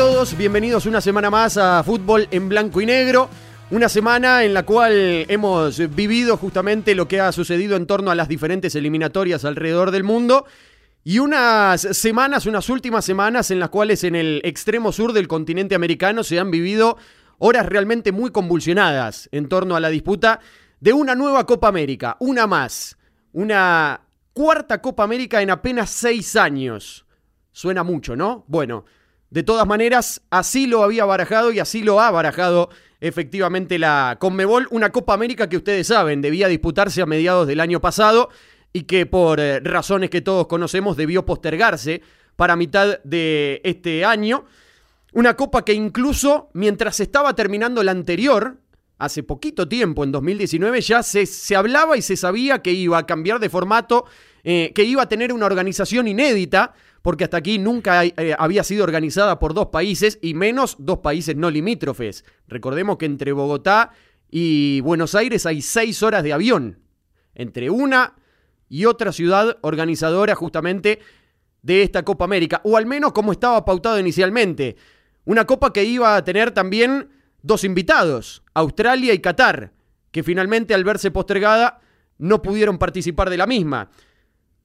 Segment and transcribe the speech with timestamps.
[0.00, 3.28] Todos, bienvenidos una semana más a Fútbol en Blanco y Negro.
[3.70, 8.14] Una semana en la cual hemos vivido justamente lo que ha sucedido en torno a
[8.14, 10.46] las diferentes eliminatorias alrededor del mundo.
[11.04, 15.74] Y unas semanas, unas últimas semanas en las cuales en el extremo sur del continente
[15.74, 16.96] americano se han vivido
[17.36, 20.40] horas realmente muy convulsionadas en torno a la disputa
[20.80, 22.96] de una nueva Copa América, una más,
[23.34, 24.00] una
[24.32, 27.04] cuarta Copa América en apenas seis años.
[27.52, 28.46] Suena mucho, ¿no?
[28.48, 28.86] Bueno,
[29.30, 32.68] de todas maneras, así lo había barajado y así lo ha barajado
[33.00, 37.80] efectivamente la Conmebol, una Copa América que ustedes saben debía disputarse a mediados del año
[37.80, 38.28] pasado
[38.72, 42.02] y que por eh, razones que todos conocemos debió postergarse
[42.36, 44.44] para mitad de este año.
[45.12, 48.58] Una copa que incluso mientras estaba terminando la anterior,
[48.98, 53.06] hace poquito tiempo, en 2019, ya se, se hablaba y se sabía que iba a
[53.06, 54.04] cambiar de formato,
[54.44, 58.84] eh, que iba a tener una organización inédita, porque hasta aquí nunca eh, había sido
[58.84, 62.24] organizada por dos países y menos dos países no limítrofes.
[62.46, 63.92] Recordemos que entre Bogotá
[64.30, 66.80] y Buenos Aires hay seis horas de avión.
[67.34, 68.14] Entre una
[68.68, 71.00] y otra ciudad organizadora justamente
[71.62, 74.76] de esta Copa América, o al menos como estaba pautado inicialmente.
[75.24, 77.10] Una copa que iba a tener también
[77.42, 79.72] dos invitados, Australia y Qatar,
[80.10, 81.80] que finalmente al verse postergada
[82.18, 83.90] no pudieron participar de la misma.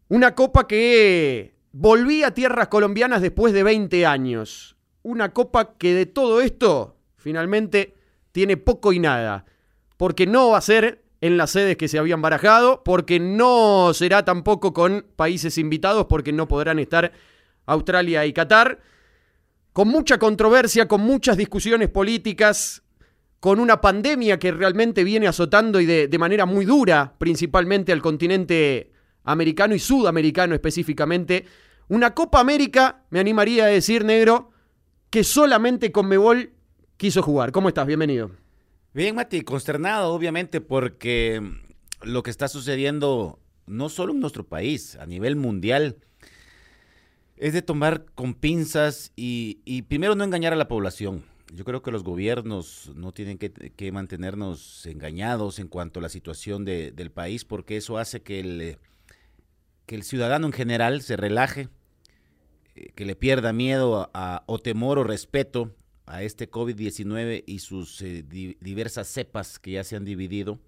[0.08, 4.78] Una copa que volvía a tierras colombianas después de 20 años.
[5.04, 7.96] Una copa que de todo esto finalmente
[8.32, 9.46] tiene poco y nada,
[9.98, 14.24] porque no va a ser en las sedes que se habían barajado, porque no será
[14.24, 17.12] tampoco con países invitados, porque no podrán estar
[17.66, 18.80] Australia y Qatar,
[19.74, 22.84] con mucha controversia, con muchas discusiones políticas,
[23.42, 28.02] con una pandemia que realmente viene azotando y de, de manera muy dura, principalmente al
[28.02, 28.94] continente
[29.26, 31.46] americano y sudamericano específicamente,
[31.88, 34.52] una Copa América, me animaría a decir, negro,
[35.10, 36.52] que solamente Conmebol
[36.98, 37.52] quiso jugar.
[37.52, 37.86] ¿Cómo estás?
[37.86, 38.32] Bienvenido.
[38.94, 41.42] Bien, Mati, consternado, obviamente, porque
[42.02, 45.98] lo que está sucediendo no solo en nuestro país, a nivel mundial,
[47.38, 51.24] es de tomar con pinzas y, primero no engañar a la población.
[51.54, 56.66] Yo creo que los gobiernos no tienen que, mantenernos engañados en cuanto a la situación
[56.66, 58.78] del país, porque eso hace que el,
[59.86, 61.70] que el ciudadano en general se relaje,
[62.76, 64.12] eh, que le pierda miedo
[64.46, 65.76] o temor o respeto
[66.06, 68.24] a este COVID-19 y sus eh,
[68.60, 70.60] diversas cepas que ya se han dividido.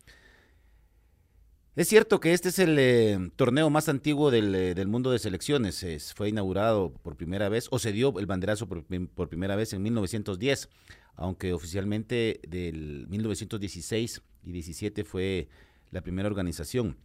[1.76, 5.86] Es cierto que este es el eh, torneo más antiguo del, del mundo de selecciones.
[6.16, 9.84] fue inaugurado por primera vez, o se dio el banderazo por, por, primera vez en
[9.84, 10.70] 1910,
[11.16, 15.50] aunque oficialmente del 1916 y 17 fue
[15.92, 16.98] la primera organización.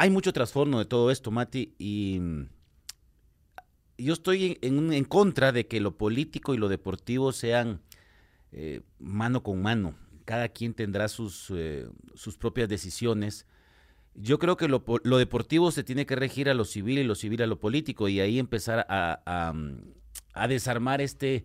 [0.00, 2.22] Hay mucho trastorno de todo esto, Mati, y
[3.98, 7.82] yo estoy en, en, contra de que lo político y lo deportivo sean
[8.50, 9.94] eh, mano con mano.
[10.24, 13.44] Cada quien tendrá sus, eh, sus propias decisiones.
[14.14, 17.14] Yo creo que lo, lo, deportivo se tiene que regir a lo civil y lo
[17.14, 19.52] civil a lo político y ahí empezar a,
[20.32, 21.44] a, desarmar este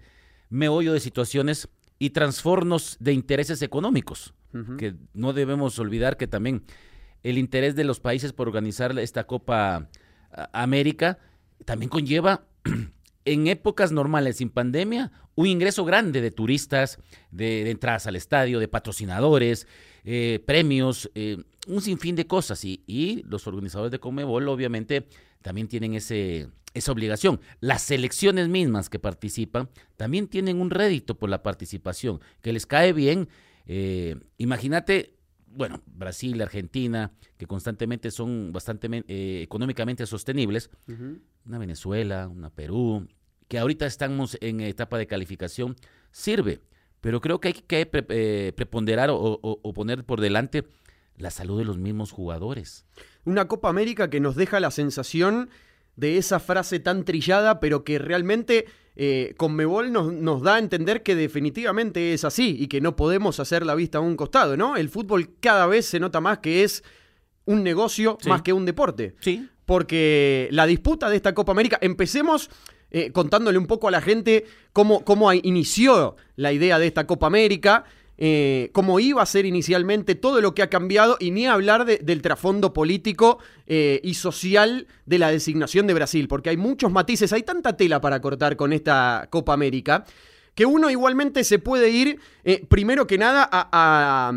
[0.50, 1.68] meollo de situaciones
[2.00, 4.34] y transformos de intereses económicos,
[4.78, 6.64] que no debemos olvidar que también
[7.26, 9.90] el interés de los países por organizar esta Copa
[10.54, 11.18] América
[11.66, 12.46] también conlleva
[13.26, 17.00] en épocas normales, sin pandemia, un ingreso grande de turistas,
[17.32, 19.68] de, entradas al estadio, de patrocinadores,
[20.04, 21.38] eh, premios, eh,
[21.68, 22.64] un sinfín de cosas.
[22.64, 25.08] Y, los organizadores de Comebol, obviamente,
[25.42, 27.42] también tienen ese, esa obligación.
[27.60, 32.94] Las selecciones mismas que participan también tienen un rédito por la participación, que les cae
[32.94, 33.30] bien.
[33.66, 35.16] Eh, imagínate
[35.56, 40.70] bueno, Brasil, Argentina, que constantemente son bastante eh, económicamente sostenibles,
[41.46, 43.08] una Venezuela, una Perú,
[43.48, 45.76] que ahorita estamos en etapa de calificación,
[46.12, 46.62] sirve,
[47.02, 50.66] pero creo que hay que eh, preponderar o, poner por delante
[51.18, 52.86] la salud de los mismos jugadores.
[53.24, 55.50] Una Copa América que nos deja la sensación
[55.96, 58.66] de esa frase tan trillada, pero que realmente
[58.96, 63.40] eh, Conmebol nos, nos, da a entender que definitivamente es así y que no podemos
[63.40, 64.78] hacer la vista a un costado, ¿no?
[64.78, 66.84] El fútbol cada vez se nota más que es
[67.46, 69.16] un negocio más que un deporte.
[69.20, 69.48] Sí.
[69.66, 72.50] Porque la disputa de esta Copa América, empecemos
[72.92, 77.28] eh, contándole un poco a la gente cómo, cómo inició la idea de esta Copa
[77.28, 77.86] América.
[78.18, 82.22] Eh, cómo iba a ser inicialmente, todo lo que ha cambiado y ni hablar del
[82.22, 87.44] trasfondo político eh, y social de la designación de Brasil, porque hay muchos matices, hay
[87.44, 90.06] tanta tela para cortar con esta Copa América
[90.54, 94.32] que uno igualmente se puede ir, eh, primero que nada, a,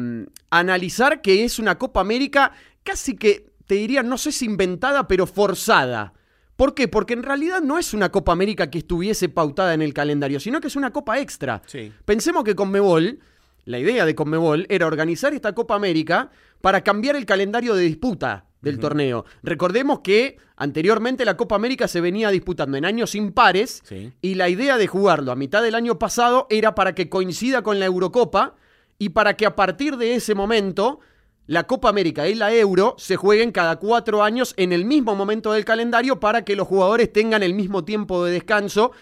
[0.50, 2.50] analizar que es una Copa América
[2.82, 6.14] casi que, te diría, no sé si inventada, pero forzada
[6.58, 6.88] ¿Por qué?
[6.88, 10.60] Porque en realidad no es una Copa América que estuviese pautada en el calendario, sino
[10.60, 11.62] que es una Copa extra.
[11.66, 11.92] Sí.
[12.04, 13.20] Pensemos que Conmebol,
[13.68, 16.30] la idea de Conmebol era organizar esta Copa América
[16.62, 19.26] para cambiar el calendario de disputa del torneo.
[19.42, 24.10] Recordemos que anteriormente la Copa América se venía disputando en años impares Sí.
[24.22, 27.78] y la idea de jugarlo a mitad del año pasado era para que coincida con
[27.78, 28.56] la Eurocopa
[28.98, 31.00] y para que a partir de ese momento
[31.46, 35.52] la Copa América y la Euro se jueguen cada cuatro años en el mismo momento
[35.52, 38.92] del calendario para que los jugadores tengan el mismo tiempo de descanso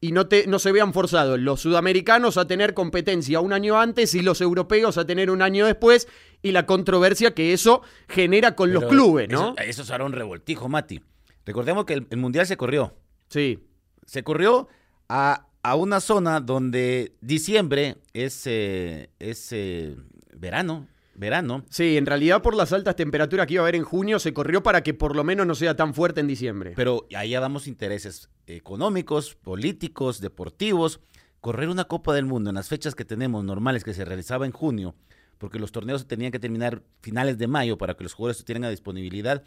[0.00, 4.14] y no, te, no se vean forzados los sudamericanos a tener competencia un año antes
[4.14, 6.08] y los europeos a tener un año después
[6.42, 9.54] y la controversia que eso genera con los clubes, ¿no?
[9.58, 11.02] Eso, eso será un revoltijo, Mati.
[11.44, 12.94] Recordemos que el, el Mundial se corrió.
[13.28, 13.58] Sí,
[14.06, 14.68] Se corrió
[15.08, 19.96] a, a una zona donde diciembre es, eh, es eh,
[20.34, 20.88] verano.
[21.20, 21.66] Verano.
[21.68, 24.62] sí, en realidad por las altas temperaturas que iba a haber en junio se corrió
[24.62, 26.72] para que por lo menos no sea tan fuerte en diciembre.
[26.74, 31.00] Pero allá damos intereses económicos, políticos, deportivos.
[31.42, 34.52] Correr una Copa del Mundo en las fechas que tenemos normales que se realizaba en
[34.52, 34.94] junio,
[35.36, 38.70] porque los torneos tenían que terminar finales de mayo para que los jugadores tuvieran a
[38.70, 39.42] disponibilidad.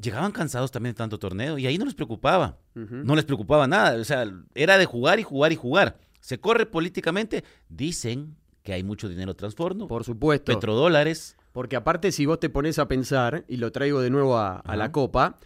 [0.00, 2.58] Llegaban cansados también de tanto torneo y ahí no les preocupaba.
[2.74, 4.00] No les preocupaba nada.
[4.00, 4.24] O sea,
[4.54, 5.98] era de jugar y jugar y jugar.
[6.20, 7.42] Se corre políticamente.
[7.68, 10.52] Dicen que hay mucho dinero transformo, Por supuesto.
[10.52, 11.36] petrodólares.
[11.52, 14.90] Porque aparte, si vos te pones a pensar, y lo traigo de nuevo a, la
[14.90, 15.38] Copa,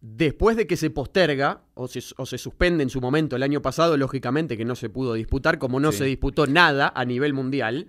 [0.00, 3.62] después de que se posterga o se, o se suspende en su momento el año
[3.62, 5.98] pasado, lógicamente que no se pudo disputar, como no Sí.
[5.98, 7.86] se disputó nada a nivel mundial,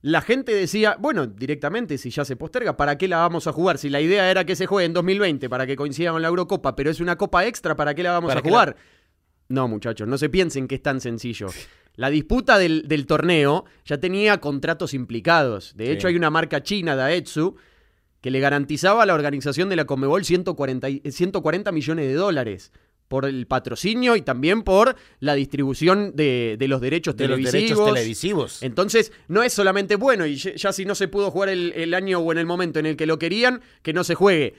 [0.00, 3.78] la gente decía, bueno, directamente, si ya se posterga, ¿para qué la vamos a jugar?
[3.78, 6.76] Si la idea era que se juegue en 2020 para que coincida con la Eurocopa,
[6.76, 8.76] pero es una copa extra, ¿para qué la vamos ¿Para a la- jugar?
[9.48, 11.48] No, muchachos, no se piensen que es tan sencillo.
[11.96, 15.74] La disputa del, del torneo ya tenía contratos implicados.
[15.76, 15.92] De Sí.
[15.92, 17.56] hecho, hay una marca china, Daetsu,
[18.20, 22.72] que le garantizaba a la organización de la Conmebol 140, y- 140 millones de dólares
[23.08, 27.62] por el patrocinio y también por la distribución de, de los derechos De los televisivos.
[27.62, 28.62] derechos televisivos.
[28.62, 31.94] Entonces, no es solamente bueno, y ya, ya si no se pudo jugar el, el
[31.94, 34.54] año o en el momento en el que lo querían, que no se juegue.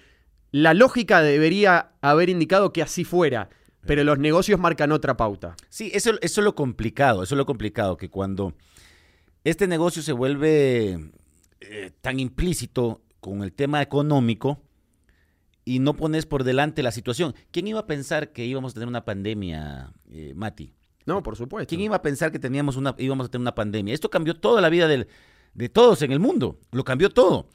[0.52, 3.50] La lógica debería haber indicado que así fuera,
[3.86, 5.56] pero los negocios marcan otra pauta.
[5.70, 8.54] Sí, eso, eso es lo complicado, eso es lo complicado, que cuando
[9.44, 11.12] este negocio se vuelve
[11.62, 14.62] eh, tan implícito con el tema económico
[15.66, 17.36] y no pones por delante la situación.
[17.52, 20.74] ¿Quién iba a pensar que íbamos a tener una pandemia, eh, Mati?
[21.06, 21.70] No, por supuesto.
[21.70, 23.94] ¿Quién iba a pensar que teníamos una, íbamos a tener una pandemia?
[23.94, 25.08] Esto cambió toda la vida del-
[25.54, 27.50] de todos en el mundo, lo cambió todo.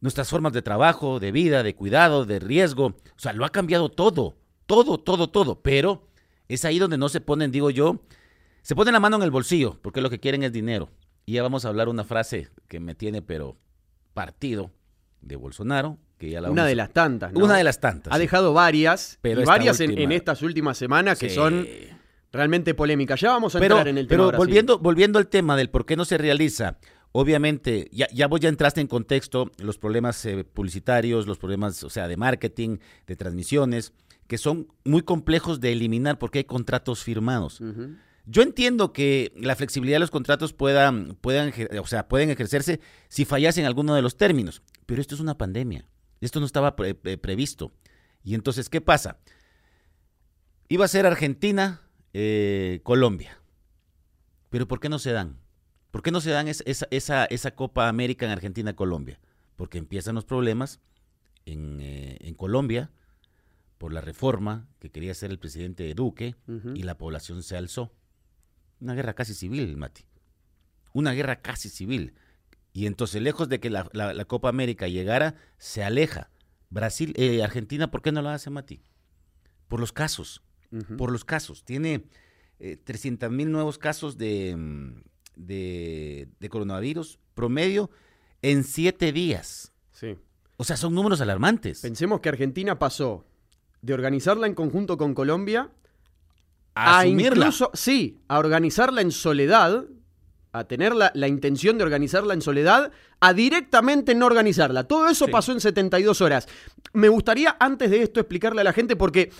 [0.00, 3.88] Nuestras formas de trabajo, de vida, de cuidado, de riesgo, o sea, lo ha cambiado
[3.88, 4.36] todo,
[4.72, 5.60] todo, todo, todo.
[5.60, 6.08] Pero
[6.48, 8.00] es ahí donde no se ponen, digo yo,
[8.62, 10.88] se ponen la mano en el bolsillo, porque lo que quieren es dinero.
[11.26, 13.56] Y ya vamos a hablar una frase que me tiene, pero
[14.14, 14.70] partido,
[15.20, 17.32] de Bolsonaro, que ya la Una de a- las tantas.
[17.32, 17.44] ¿no?
[17.44, 18.12] Una de las tantas.
[18.12, 18.22] Ha sí.
[18.22, 21.34] dejado varias, Pero y varias en, última- en estas últimas semanas que Sí.
[21.36, 21.66] son
[22.32, 23.20] realmente polémicas.
[23.20, 24.08] Ya vamos a pero, entrar en el tema.
[24.16, 24.38] pero ahora sí.
[24.38, 26.78] volviendo, volviendo al tema del por qué no se realiza,
[27.12, 31.90] obviamente, ya, ya vos ya entraste en contexto los problemas eh, publicitarios, los problemas, o
[31.90, 33.92] sea, de marketing, de transmisiones,
[34.32, 37.60] que son muy complejos de eliminar porque hay contratos firmados.
[38.24, 42.80] Yo entiendo que la flexibilidad de los contratos puedan, puedan, o sea, pueden ejercerse
[43.10, 45.86] si fallasen alguno de los términos, pero esto es una pandemia.
[46.22, 47.72] Esto no estaba pre- pre- previsto.
[48.24, 49.18] Y entonces, ¿qué pasa?
[50.70, 51.82] Iba a ser Argentina,
[52.14, 53.38] eh, Colombia.
[54.48, 55.40] Pero ¿por qué no se dan?
[55.90, 59.20] ¿Por qué no se dan es- esa, esa, esa Copa América en Argentina-Colombia?
[59.56, 60.80] Porque empiezan los problemas
[61.44, 62.90] en, eh, en Colombia
[63.82, 66.36] por la reforma que quería hacer el presidente Duque
[66.76, 67.92] y la población se alzó.
[68.78, 70.04] Una guerra casi civil, Mati.
[70.92, 72.14] Una guerra casi civil.
[72.72, 76.30] Y entonces, lejos de que la, la- la Copa América llegara, se aleja.
[76.70, 78.82] Brasil, eh, Argentina, ¿por qué no lo hace, Mati?
[79.66, 80.44] Por los casos,
[80.96, 81.64] por los casos.
[81.64, 82.04] Tiene
[82.84, 85.02] 300 mil nuevos casos de, mm,
[85.34, 87.90] de, de coronavirus promedio
[88.42, 89.72] en siete días.
[89.90, 90.16] Sí.
[90.56, 91.80] O sea, son números alarmantes.
[91.80, 93.26] Pensemos que Argentina pasó
[93.82, 95.68] de organizarla en conjunto con Colombia
[96.74, 99.84] A a incluso, sí, a organizarla en soledad,
[100.52, 104.84] a tener la, la intención de organizarla en soledad, a directamente no organizarla.
[104.84, 105.30] Todo eso Sí.
[105.32, 106.48] pasó en 72 horas.
[106.92, 109.30] Me gustaría antes de esto explicarle a la gente porque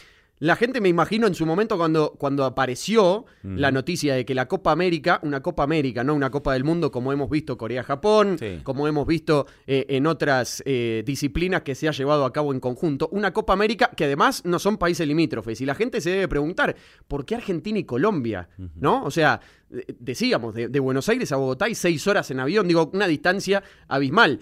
[0.42, 4.48] la gente me imagino en su momento cuando, cuando apareció la noticia de que la
[4.48, 8.58] Copa América, una Copa América, no una Copa del Mundo como hemos visto Corea-Japón, Sí.
[8.64, 12.58] como hemos visto eh, en otras eh, disciplinas que se ha llevado a cabo en
[12.58, 15.60] conjunto, una Copa América que además no son países limítrofes.
[15.60, 16.74] Y la gente se debe preguntar,
[17.06, 18.48] ¿por qué Argentina y Colombia?
[18.74, 19.04] ¿No?
[19.04, 19.38] O sea,
[19.70, 23.06] de- decíamos, de, de Buenos Aires a Bogotá hay seis horas en avión, digo, una
[23.06, 24.40] distancia abismal.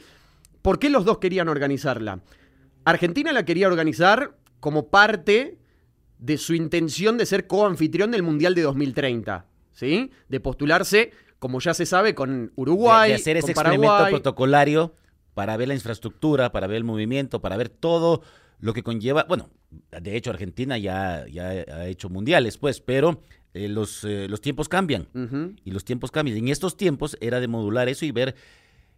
[0.62, 2.20] ¿Por qué los dos querían organizarla?
[2.86, 5.58] Argentina la quería organizar como parte
[6.20, 10.10] de su intención de ser coanfitrión del Mundial de 2030, ¿sí?
[10.28, 14.12] De postularse, como ya se sabe, con Uruguay, de, de hacer ese con experimento Paraguay.
[14.12, 14.94] protocolario
[15.34, 18.22] para ver la infraestructura, para ver el movimiento, para ver todo
[18.58, 19.24] lo que conlleva.
[19.28, 23.22] Bueno, de hecho, Argentina ya, ya ha hecho mundiales, pues, pero
[23.54, 25.08] eh, los, eh, los tiempos cambian.
[25.64, 26.36] Y los tiempos cambian.
[26.36, 28.34] En estos tiempos era de modular eso y ver,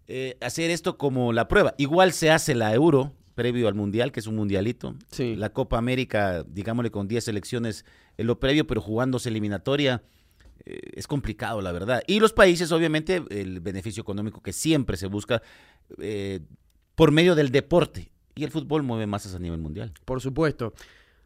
[0.08, 1.74] eh, hacer esto como la prueba.
[1.78, 4.94] Igual se hace la Euro previo al Mundial, que es un mundialito.
[5.10, 5.36] Sí.
[5.36, 7.84] La Copa América, digámosle con 10 selecciones
[8.16, 10.02] en lo previo, pero jugándose eliminatoria.
[10.64, 12.02] eh, es complicado, la verdad.
[12.06, 15.42] Y los países, obviamente, el beneficio económico que siempre se busca
[15.98, 16.40] eh,
[16.94, 18.12] por medio del deporte.
[18.34, 19.92] Y el fútbol mueve masas a nivel mundial.
[20.04, 20.72] Por supuesto.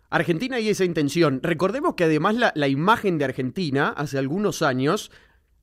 [0.09, 1.41] Argentina y esa intención.
[1.43, 5.11] Recordemos que además la, la imagen de Argentina hace algunos años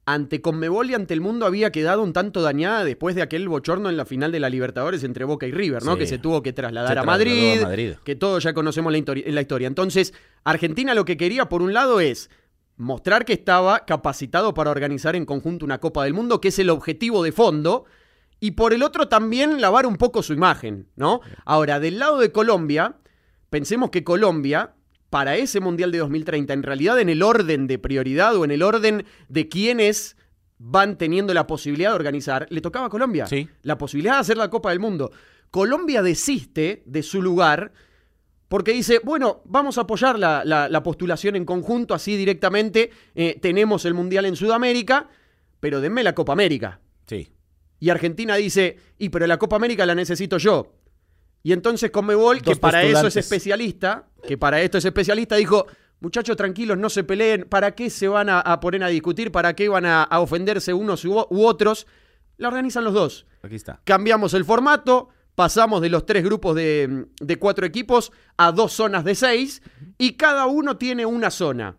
[0.05, 3.89] ante Conmebol y ante el mundo había quedado un tanto dañada después de aquel bochorno
[3.89, 5.93] en la final de la Libertadores entre Boca y River, ¿no?
[5.93, 5.99] Sí.
[5.99, 7.93] Que se tuvo que trasladar a, Madrid, a Madrid.
[8.03, 9.67] que todos ya conocemos la, la historia.
[9.67, 12.29] Entonces, Argentina lo que quería, por un lado, es
[12.75, 16.69] mostrar que estaba capacitado para organizar en conjunto una Copa del Mundo, que es el
[16.69, 17.85] objetivo de fondo,
[18.39, 21.21] y por el otro también lavar un poco su imagen, ¿no?
[21.45, 22.97] Ahora, del lado de Colombia,
[23.49, 24.73] pensemos que Colombia,
[25.13, 28.63] para ese Mundial de 2030, en realidad en el orden de prioridad o en el
[28.63, 30.17] orden de quienes
[30.57, 33.47] van teniendo la posibilidad de organizar, le tocaba a Colombia Sí.
[33.61, 35.11] la posibilidad de hacer la Copa del Mundo.
[35.51, 37.73] Colombia desiste de su lugar
[38.47, 43.37] porque dice, bueno, vamos a apoyar la, la- la postulación en conjunto, así directamente eh,
[43.39, 45.09] tenemos el Mundial en Sudamérica,
[45.59, 46.79] pero denme la Copa América.
[47.05, 47.29] Sí.
[47.79, 50.73] Y Argentina dice, y pero la Copa América la necesito yo.
[51.43, 55.67] Y entonces Conmebol, que para eso es especialista, que para esto es especialista, dijo,
[55.99, 59.29] muchachos tranquilos, no se peleen, ¿para qué se van a, a poner a discutir?
[59.31, 61.85] ¿Para qué van a, a ofenderse unos u, u otros?
[62.37, 63.25] La organizan los dos.
[63.41, 63.81] Aquí está.
[63.83, 69.03] Cambiamos el formato, pasamos de los tres grupos de, de cuatro equipos a dos zonas
[69.03, 69.61] de seis
[69.97, 71.75] y cada uno tiene una zona.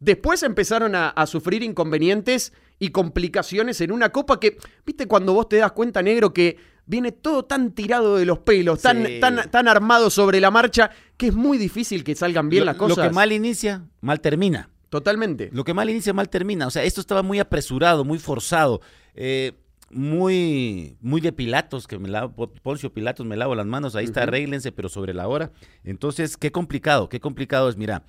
[0.00, 5.48] Después empezaron a, a sufrir inconvenientes y complicaciones en una copa que, viste, cuando vos
[5.48, 6.56] te das cuenta, negro, que
[6.90, 9.20] viene todo tan tirado de los pelos, tan, Sí.
[9.20, 12.76] tan, tan armado sobre la marcha, que es muy difícil que salgan bien lo, las
[12.76, 12.96] cosas.
[12.98, 14.68] Lo que mal inicia, mal termina.
[14.88, 15.50] Totalmente.
[15.52, 16.66] Lo que mal inicia, mal termina.
[16.66, 18.80] O sea, esto estaba muy apresurado, muy forzado,
[19.14, 19.52] eh,
[19.88, 24.24] muy, muy de Pilatos, que me lavo, Poncio Pilatos, me lavo las manos, ahí está,
[24.24, 25.52] arréglense, pero sobre la hora.
[25.84, 28.02] Entonces, qué complicado, qué complicado es, mira,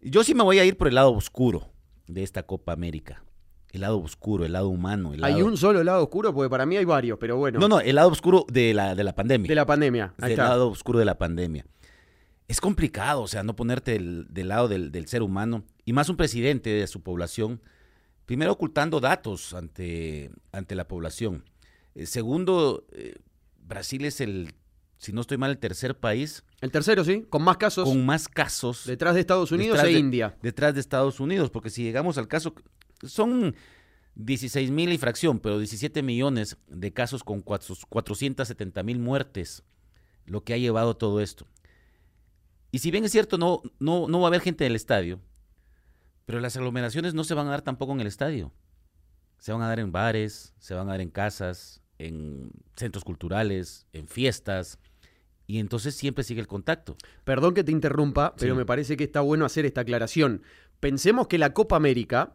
[0.00, 1.68] yo sí me voy a ir por el lado oscuro
[2.06, 3.24] de esta Copa América.
[3.74, 5.14] El lado oscuro, el lado humano.
[5.14, 7.58] El Hay lado- un solo lado oscuro, porque para mí hay varios, pero bueno.
[7.58, 9.48] No, no, el lado oscuro de la, de la pandemia.
[9.48, 10.14] De la pandemia.
[10.20, 10.44] Ahí está.
[10.48, 11.66] lado oscuro de la pandemia.
[12.46, 16.08] Es complicado, o sea, no ponerte del, del lado del, del ser humano y más
[16.08, 17.62] un presidente de su población,
[18.26, 21.42] primero ocultando datos ante, ante la población.
[21.96, 23.16] Eh, segundo, eh,
[23.66, 24.52] Brasil es el,
[24.98, 28.28] si no estoy mal, el tercer país El tercero, sí, con más casos con más
[28.28, 30.36] casos detrás de Estados Unidos e de- India.
[30.42, 32.54] detrás de Estados Unidos, porque si llegamos al caso,
[33.06, 33.54] son
[34.16, 39.64] 16 mil y fracción, pero 17 millones de casos con 470 mil muertes,
[40.26, 41.46] lo que ha llevado todo esto.
[42.70, 45.20] Y si bien es cierto, no, no, no va a haber gente en el estadio,
[46.26, 48.52] pero las aglomeraciones no se van a dar tampoco en el estadio.
[49.38, 53.86] Se van a dar en bares, se van a dar en casas, en centros culturales,
[53.92, 54.78] en fiestas,
[55.46, 56.96] y entonces siempre sigue el contacto.
[57.24, 58.58] Perdón que te interrumpa, pero Sí.
[58.58, 60.42] me parece que está bueno hacer esta aclaración.
[60.80, 62.32] Pensemos que la Copa América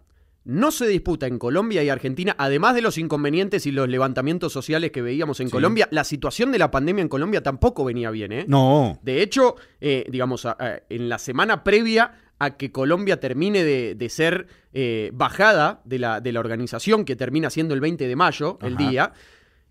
[0.50, 4.92] no se disputa en Colombia y Argentina, además de los inconvenientes y los levantamientos sociales
[4.92, 5.52] que veíamos en Sí.
[5.52, 8.46] Colombia, la situación de la pandemia en Colombia tampoco venía bien, ¿eh?
[8.48, 9.00] No.
[9.04, 13.96] De hecho, eh, digamos, a- a- en la semana previa a que Colombia termine de,
[13.96, 18.16] de ser eh, bajada de la, de la organización, que termina siendo el 20 de
[18.16, 19.14] mayo, el día,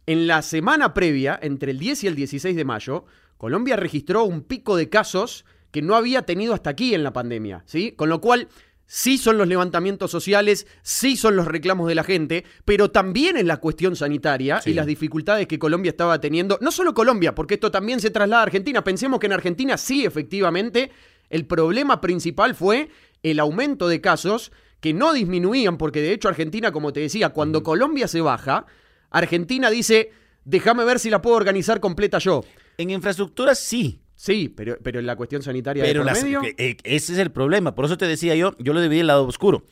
[0.07, 3.05] en la semana previa, entre el 10 y el 16 de mayo,
[3.37, 7.63] Colombia registró un pico de casos que no había tenido hasta aquí en la pandemia,
[7.67, 7.93] ¿sí?
[7.93, 8.49] Con lo cual,
[8.91, 13.47] sí son los levantamientos sociales, sí son los reclamos de la gente, pero también en
[13.47, 14.71] la cuestión sanitaria Sí.
[14.71, 16.59] y las dificultades que Colombia estaba teniendo.
[16.63, 18.83] No solo Colombia, porque esto también se traslada a Argentina.
[18.83, 20.91] Pensemos que en Argentina sí, efectivamente,
[21.29, 22.89] el problema principal fue
[23.23, 27.63] el aumento de casos que no disminuían, porque de hecho Argentina, como te decía, cuando
[27.63, 28.65] Colombia se baja,
[29.11, 30.13] Argentina dice,
[30.45, 32.43] déjame ver si la puedo organizar completa yo.
[32.79, 36.43] En infraestructura sí, Sí, pero, pero en la cuestión sanitaria pero de por las- medio,
[36.43, 37.77] eh, ese es el problema.
[37.77, 39.63] Por eso te decía yo, yo lo dividí el lado oscuro.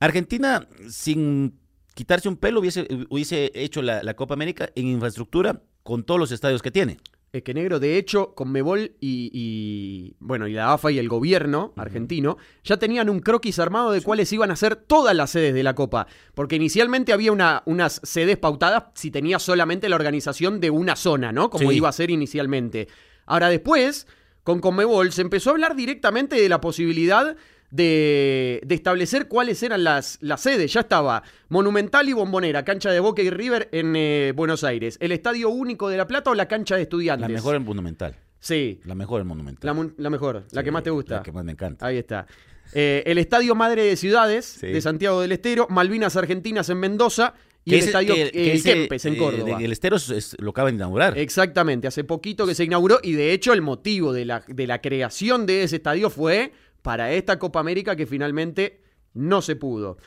[0.00, 1.54] Argentina, sin
[1.94, 6.32] quitarse un pelo, hubiese, hubiese hecho la, la Copa América en infraestructura con todos los
[6.32, 6.96] estadios que tiene.
[7.32, 11.72] Es que negro, de hecho, Conmebol y, y, bueno, y la AFA y el gobierno
[11.76, 15.62] argentino ya tenían un croquis armado de cuáles iban a ser todas las sedes de
[15.62, 16.08] la Copa.
[16.34, 21.30] Porque inicialmente había una, unas sedes pautadas si tenía solamente la organización de una zona,
[21.30, 21.50] ¿no?
[21.50, 21.76] Como Sí.
[21.76, 22.88] iba a ser inicialmente.
[23.30, 24.08] Ahora después,
[24.42, 27.36] con Conmebol, se empezó a hablar directamente de la posibilidad
[27.70, 30.72] de, de establecer cuáles eran las, las, sedes.
[30.72, 34.96] Ya estaba Monumental y Bombonera, cancha de Boca y River en eh, Buenos Aires.
[35.00, 37.28] ¿El Estadio Único de La Plata o la cancha de estudiantes?
[37.28, 38.16] La mejor en Monumental.
[38.40, 38.80] Sí.
[38.84, 39.76] La mejor en Monumental.
[39.76, 41.18] La, la mejor, la que más te gusta.
[41.18, 41.86] La que más me encanta.
[41.86, 42.26] Ahí está.
[42.72, 44.66] Eh, el Estadio Madre de Ciudades sí.
[44.66, 49.04] de Santiago del Estero, Malvinas Argentinas en Mendoza y el estadio que, que eh, Kempes
[49.04, 49.58] en Córdoba.
[49.60, 51.18] El Estero es, lo acaban de inaugurar.
[51.18, 54.80] Exactamente, hace poquito que se inauguró y de hecho el motivo de la, de la
[54.80, 56.52] creación de ese estadio fue
[56.82, 58.80] para esta Copa América que finalmente
[59.12, 59.98] no se pudo.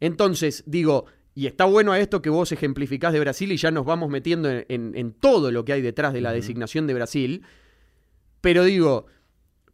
[0.00, 3.86] Entonces, digo, y está bueno a esto que vos ejemplificás de Brasil y ya nos
[3.86, 6.36] vamos metiendo en, en, en todo lo que hay detrás de la uh -huh.
[6.36, 7.42] designación de Brasil,
[8.42, 9.06] pero digo,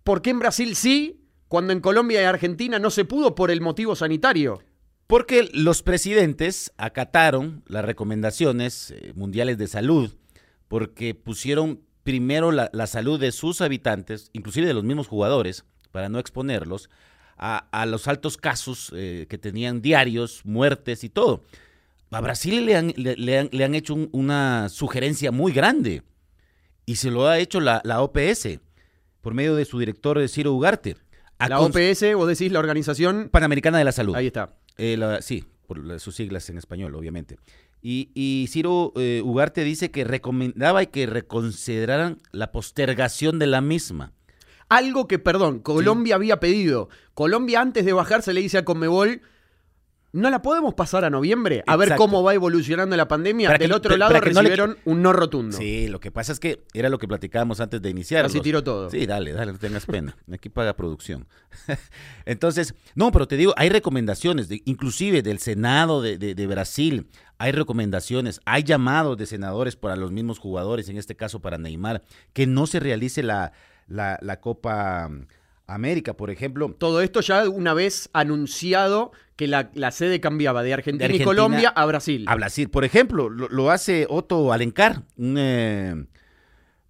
[0.04, 3.60] ¿por qué en Brasil sí, cuando en Colombia y Argentina no se pudo por el
[3.60, 4.60] motivo sanitario?
[5.08, 10.14] Porque los presidentes acataron las recomendaciones eh, mundiales de salud,
[10.68, 16.10] porque pusieron primero la, la, salud de sus habitantes, inclusive de los mismos jugadores, para
[16.10, 16.90] no exponerlos
[17.38, 21.42] a, a los altos casos eh, que tenían diarios, muertes y todo.
[22.10, 26.02] A Brasil le han, le, le han, le han hecho un, una sugerencia muy grande
[26.84, 28.58] y se lo ha hecho la, la OPS
[29.22, 30.96] por medio de su director Ciro Ugarte.
[31.38, 34.14] La OPS, vos decís la Organización Panamericana de la Salud.
[34.14, 34.54] Ahí está.
[34.78, 37.38] Eh, la, sí, por sus siglas en español, obviamente.
[37.82, 43.60] Y, y Ciro eh, Ugarte dice que recomendaba y que reconsideraran la postergación de la
[43.60, 44.12] misma.
[44.68, 46.16] Algo que, perdón, Colombia sí.
[46.16, 46.88] había pedido.
[47.14, 49.22] Colombia antes de bajarse le dice a Conmebol,
[50.12, 51.56] ¿no la podemos pasar a noviembre?
[51.66, 51.78] A Exacto.
[51.78, 53.48] ver cómo va evolucionando la pandemia.
[53.48, 54.80] Para Del que, otro lado recibieron no le...
[54.84, 55.56] un no rotundo.
[55.56, 58.24] Sí, lo que pasa es que era lo que platicábamos antes de iniciar.
[58.24, 58.90] Así tiró todo.
[58.90, 60.16] Sí, dale, dale, no tengas pena.
[60.32, 61.26] Aquí paga producción.
[62.24, 67.08] Entonces, no, pero te digo, hay recomendaciones, de, inclusive del Senado de, de, de Brasil,
[67.38, 72.02] hay recomendaciones, hay llamados de senadores para los mismos jugadores, en este caso para Neymar,
[72.32, 73.52] que no se realice la,
[73.86, 75.08] la, la Copa
[75.66, 76.74] América, por ejemplo.
[76.76, 81.22] Todo esto ya una vez anunciado que la, la sede cambiaba de Argentina, de Argentina,
[81.22, 82.24] y Colombia a Brasil.
[82.26, 85.94] A Brasil, por ejemplo, lo, lo hace Otto Alencar, un, eh,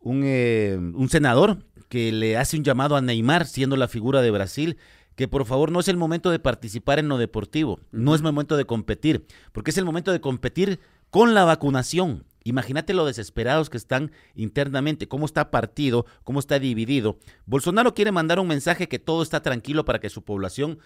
[0.01, 1.59] un, eh, un senador
[1.91, 4.79] que le hace un llamado a Neymar, siendo la figura de Brasil,
[5.15, 8.57] que por favor no es el momento de participar en lo deportivo, no es momento
[8.57, 10.81] de competir, porque es el momento de competir
[11.11, 12.25] con la vacunación.
[12.45, 17.19] Imagínate lo desesperados que están internamente, cómo está partido, cómo está dividido.
[17.45, 20.79] Bolsonaro quiere mandar un mensaje que todo está tranquilo para que su población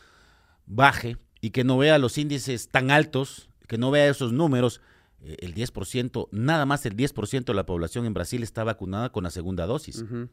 [0.66, 4.80] baje y que no vea los índices tan altos, que no vea esos números.
[5.20, 9.24] Eh, el 10%, nada más el 10% de la población en Brasil está vacunada con
[9.24, 9.98] la segunda dosis.
[9.98, 10.28] Uh -huh.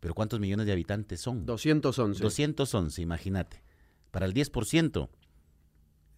[0.00, 1.46] Pero ¿cuántos millones de habitantes son?
[1.46, 2.20] 211.
[2.20, 3.62] 211, imagínate.
[4.10, 5.08] Para el 10%.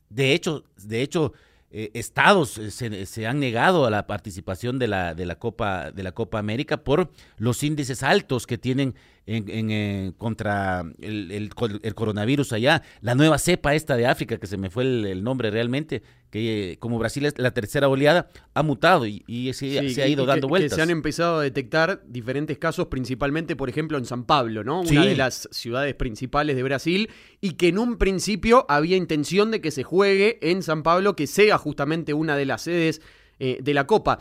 [0.08, 1.34] De hecho, de hecho,
[1.70, 5.90] eh, estados eh, se, se, han negado a la participación de la, de la, Copa,
[5.90, 8.94] de la Copa América por los índices altos que tienen
[9.26, 11.50] en, en, eh, contra el, el,
[11.82, 12.82] el, coronavirus allá.
[13.00, 16.72] La nueva cepa esta de África, que se me fue el, el nombre realmente, que
[16.72, 20.08] eh, como Brasil es la tercera oleada, ha mutado y, y se, sí, se, ha
[20.08, 20.70] ido dando vueltas.
[20.70, 24.80] Que se han empezado a detectar diferentes casos, principalmente, por ejemplo, en San Pablo, ¿no?
[24.80, 25.08] Una sí.
[25.08, 27.10] de las ciudades principales de Brasil,
[27.40, 31.26] y que en un principio había intención de que se juegue en San Pablo, que
[31.26, 33.02] sea justamente una de las sedes
[33.40, 34.20] eh, de la Copa.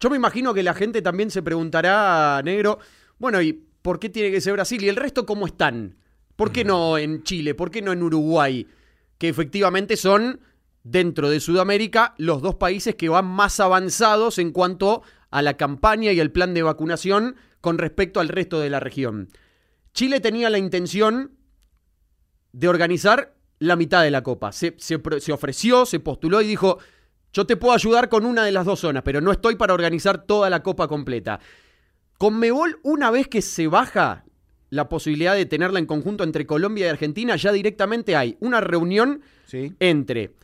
[0.00, 2.78] Yo me imagino que la gente también se preguntará, Negro,
[3.18, 4.82] bueno, ¿y por qué tiene que ser Brasil?
[4.82, 5.98] ¿Y el resto cómo están?
[6.36, 7.54] ¿Por qué no en Chile?
[7.54, 8.66] ¿Por qué no en Uruguay?
[9.18, 10.40] Que efectivamente son,
[10.82, 16.12] dentro de Sudamérica, los dos países que van más avanzados en cuanto a la campaña
[16.12, 19.28] y el plan de vacunación con respecto al resto de la región.
[19.92, 21.32] Chile tenía la intención
[22.52, 24.52] de organizar la mitad de la Copa.
[24.52, 26.78] Se, se, se, ofreció, se postuló y dijo,
[27.34, 30.24] yo te puedo ayudar con una de las dos zonas, pero no estoy para organizar
[30.24, 31.38] toda la Copa completa.
[32.18, 34.24] Con Mebol, una vez que se baja
[34.70, 39.22] la posibilidad de tenerla en conjunto entre Colombia y Argentina, ya directamente hay una reunión
[39.46, 39.72] sí.
[39.78, 40.34] entre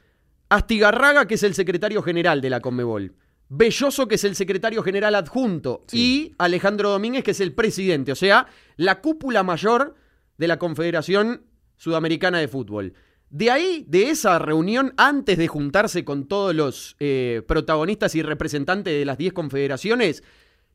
[0.49, 3.15] Astigarraga, que es el secretario general de la Conmebol,
[3.49, 5.99] Belloso, que es el secretario general adjunto, sí.
[5.99, 9.95] y Alejandro Domínguez, que es el presidente, o sea, la cúpula mayor
[10.39, 11.43] de la Confederación
[11.77, 12.95] Sudamericana de Fútbol.
[13.31, 18.93] De ahí, de esa reunión, antes de juntarse con todos los eh, protagonistas y representantes
[18.93, 20.25] de las 10 confederaciones,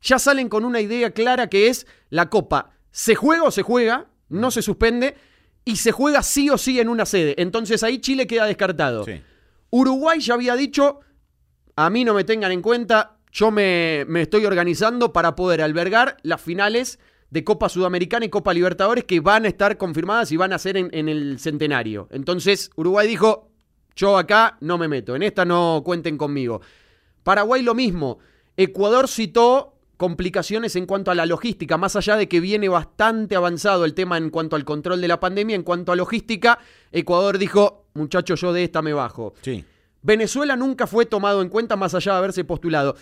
[0.06, 4.06] ya salen con una idea clara que es la Copa se juega o se juega,
[4.30, 5.16] no se suspende,
[5.66, 7.34] y se juega sí o sí en una sede.
[7.36, 9.04] Entonces ahí Chile queda descartado.
[9.04, 9.20] Sí.
[9.68, 11.00] Uruguay ya había dicho,
[11.76, 16.16] a mí no me tengan en cuenta, yo me, me estoy organizando para poder albergar
[16.22, 20.54] las finales de Copa Sudamericana y Copa Libertadores que van a estar confirmadas y van
[20.54, 22.08] a ser en, en, el centenario.
[22.10, 23.50] Entonces Uruguay dijo,
[23.94, 26.62] yo acá no me meto, en esta no cuenten conmigo.
[27.22, 28.20] Paraguay lo mismo.
[28.56, 33.84] Ecuador citó complicaciones en cuanto a la logística, más allá de que viene bastante avanzado
[33.84, 36.58] el tema en cuanto al control de la pandemia, en cuanto a logística,
[36.92, 39.34] Ecuador dijo, muchachos, yo de esta me bajo.
[39.42, 39.64] Sí.
[40.02, 42.96] Venezuela nunca fue tomado en cuenta más allá de haberse postulado.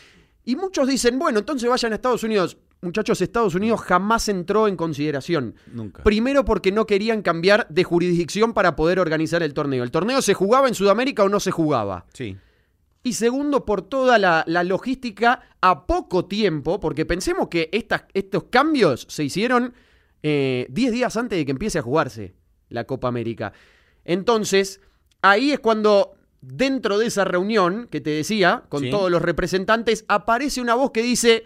[0.45, 2.59] Y muchos dicen, bueno, entonces vayan a Estados Unidos.
[2.81, 5.55] Muchachos, Estados Unidos jamás entró en consideración.
[5.73, 6.03] Nunca.
[6.03, 9.83] Primero porque no querían cambiar de jurisdicción para poder organizar el torneo.
[9.83, 12.05] ¿El torneo se jugaba en Sudamérica o no se jugaba?
[12.13, 12.37] Sí.
[13.05, 18.45] Y segundo, por toda la, la logística a poco tiempo, porque pensemos que estas- estos
[18.45, 19.75] cambios se hicieron
[20.27, 22.35] eh, 10 días antes de que empiece a jugarse
[22.71, 23.53] la Copa América.
[24.07, 24.81] Entonces,
[25.21, 28.91] ahí es cuando dentro de esa reunión que te decía, con Sí.
[28.91, 31.45] todos los representantes, aparece una voz que dice,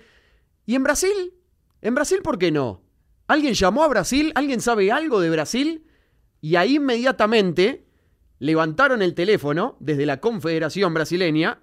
[0.65, 1.35] ¿y en Brasil?
[1.83, 2.83] ¿En Brasil por qué no?
[3.27, 4.31] ¿Alguien llamó a Brasil?
[4.37, 5.85] ¿Alguien sabe algo de Brasil?
[6.41, 7.85] Y ahí inmediatamente
[8.39, 11.61] levantaron el teléfono desde la Confederación Brasileña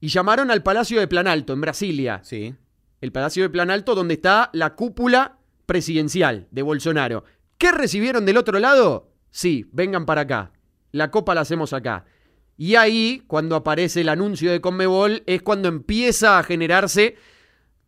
[0.00, 2.20] y llamaron al Palacio de Planalto, en Brasilia.
[2.24, 2.54] Sí.
[3.00, 7.24] El Palacio de Planalto donde está la cúpula presidencial de Bolsonaro.
[7.58, 9.12] ¿Qué recibieron del otro lado?
[9.30, 10.52] Sí, vengan para acá.
[10.90, 12.04] La copa la hacemos acá.
[12.56, 17.16] Y ahí, cuando aparece el anuncio de Conmebol, es cuando empieza a generarse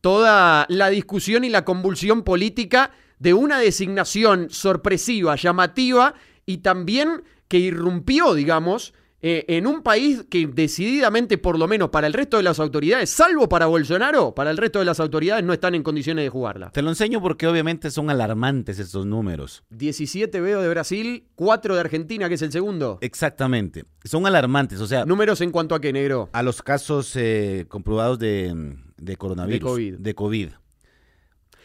[0.00, 6.14] toda la discusión y la convulsión política de una designación sorpresiva, llamativa
[6.46, 8.94] y también que irrumpió, digamos,
[9.26, 13.08] eh, en un país que decididamente, por lo menos para el resto de las autoridades,
[13.08, 16.70] salvo para Bolsonaro, para el resto de las autoridades no están en condiciones de jugarla.
[16.72, 19.64] Te lo enseño porque obviamente son alarmantes estos números.
[19.70, 22.98] 17 veo de Brasil, 4 de Argentina, que es el segundo.
[23.00, 23.84] Exactamente.
[24.04, 24.78] Son alarmantes.
[24.80, 26.28] O sea, Números en cuanto a qué, negro.
[26.34, 29.60] a los casos eh, comprobados de, de coronavirus.
[29.60, 29.94] De COVID.
[30.00, 30.48] De COVID.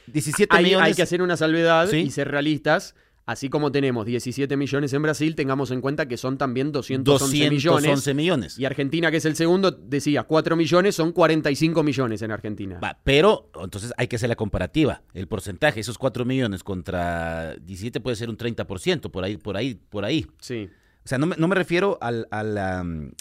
[0.08, 0.88] 17 Hay, millones.
[0.88, 1.98] hay que hacer una salvedad Sí.
[1.98, 2.96] y ser realistas.
[3.30, 7.50] Así como tenemos 17 millones en Brasil, tengamos en cuenta que son también 211, 211
[7.54, 8.16] millones.
[8.16, 8.58] millones.
[8.60, 12.80] Y Argentina, que es el segundo, decía 4 millones, son 45 millones en Argentina.
[12.84, 15.04] Va, pero entonces hay que hacer la comparativa.
[15.14, 19.76] El porcentaje, esos 4 millones contra 17 puede ser un 30%, por ahí, por ahí,
[19.76, 20.26] por ahí.
[20.40, 20.68] Sí.
[21.06, 23.12] O sea, no me, no me refiero al- a la mm,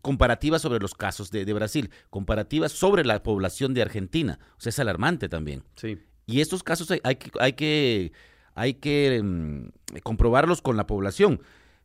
[0.00, 4.38] comparativa sobre los casos de, de Brasil, comparativa sobre la población de Argentina.
[4.56, 5.62] O sea, es alarmante también.
[5.76, 5.98] Sí.
[6.26, 8.12] Y estos casos hay, hay que, hay que,
[8.60, 9.68] hay que mm,
[10.02, 11.40] comprobarlos con la población.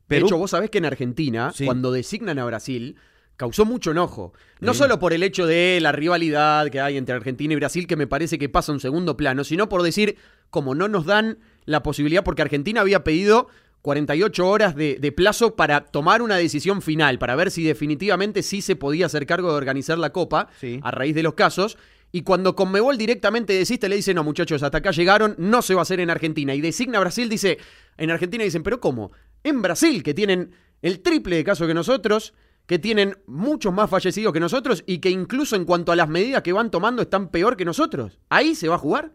[0.07, 1.65] Pero, de hecho, vos sabés que en Argentina, Sí.
[1.65, 2.97] cuando designan a Brasil,
[3.37, 4.33] causó mucho enojo.
[4.59, 4.79] No Sí.
[4.79, 8.05] solo por el hecho de la rivalidad que hay entre Argentina y Brasil, que me
[8.07, 10.17] parece que pasa a un segundo plano, sino por decir,
[10.49, 13.47] como no nos dan la posibilidad, porque Argentina había pedido
[13.81, 18.61] 48 horas de, de plazo para tomar una decisión final, para ver si definitivamente sí
[18.61, 20.79] se podía hacer cargo de organizar la Copa Sí.
[20.83, 21.77] a raíz de los casos.
[22.15, 25.81] Y cuando Conmebol directamente desiste, le dice, no muchachos, hasta acá llegaron, no se va
[25.81, 26.53] a hacer en Argentina.
[26.53, 27.57] Y designa Brasil, dice,
[27.97, 29.11] en Argentina dicen, pero ¿cómo?
[29.43, 30.51] En Brasil, que tienen
[30.83, 32.35] el triple de casos que nosotros,
[32.67, 36.43] que tienen muchos más fallecidos que nosotros y que incluso en cuanto a las medidas
[36.43, 38.19] que van tomando están peor que nosotros.
[38.29, 39.13] ¿Ahí se va a jugar?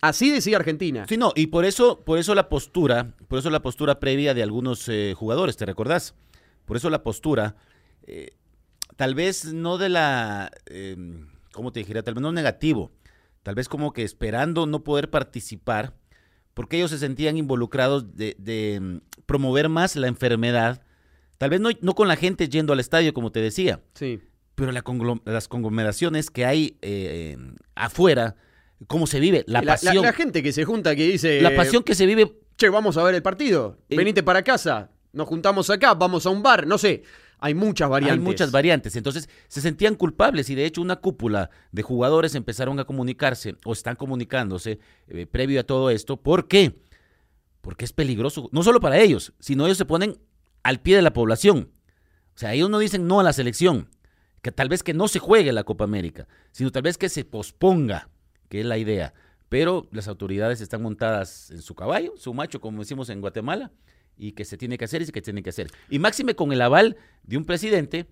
[0.00, 1.06] Así decía Argentina.
[1.08, 4.44] Sí, no, y por eso, por eso la postura, por eso la postura previa de
[4.44, 6.14] algunos eh, jugadores, ¿te recordás?
[6.66, 7.56] Por eso la postura,
[8.06, 8.36] eh,
[8.94, 10.96] tal vez no de la, eh,
[11.58, 12.02] ¿cómo te dijera?
[12.02, 12.92] Tal vez no negativo,
[13.42, 15.94] tal vez como que esperando no poder participar,
[16.54, 20.82] porque ellos se sentían involucrados de, de, mm, promover más la enfermedad,
[21.36, 24.20] tal vez no, no con la gente yendo al estadio, como te decía, Sí.
[24.54, 24.82] pero la
[25.24, 28.36] las conglomeraciones que hay eh, eh, afuera,
[28.86, 31.40] cómo se vive, la La, la- pasión, la gente que se junta, que dice...
[31.42, 33.78] la pasión que se vive Che, vamos a ver el partido.
[33.88, 34.90] Eh, Venite para casa.
[35.12, 36.66] Nos juntamos acá, vamos a un bar.
[36.66, 37.04] No sé.
[37.38, 38.18] Hay muchas variantes.
[38.18, 38.96] Hay muchas variantes.
[38.96, 43.72] Entonces, se sentían culpables y de hecho una cúpula de jugadores empezaron a comunicarse o
[43.72, 46.16] están comunicándose eh, previo a todo esto.
[46.16, 46.80] ¿Por qué?
[47.60, 50.18] Porque es peligroso, no solo para ellos, sino ellos se ponen
[50.62, 51.70] al pie de la población.
[52.34, 53.88] O sea, ellos no dicen no a la selección,
[54.42, 57.24] que tal vez que no se juegue la Copa América, sino tal vez que se
[57.24, 58.08] posponga,
[58.48, 59.14] que es la idea.
[59.48, 63.72] Pero las autoridades están montadas en su caballo, su macho, como decimos en Guatemala,
[64.18, 65.70] y que se tiene que hacer y que tiene que hacer.
[65.88, 68.06] Y máxime con el aval de un presidente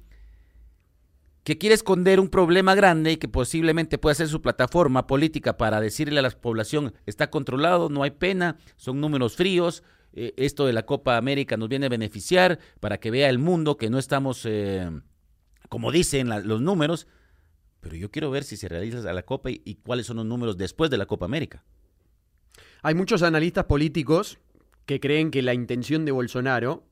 [1.46, 5.80] que quiere esconder un problema grande y que posiblemente pueda ser su plataforma política para
[5.80, 10.72] decirle a la población, está controlado, no hay pena, son números fríos, eh, esto de
[10.72, 14.42] la Copa América nos viene a beneficiar para que vea el mundo que no estamos,
[14.44, 14.90] eh,
[15.68, 17.06] como dicen los números,
[17.80, 20.56] pero yo quiero ver si se realiza la Copa y, y cuáles son los números
[20.56, 21.62] después de la Copa América.
[22.82, 24.40] Hay muchos analistas políticos
[24.86, 26.84] que creen que la intención de Bolsonaro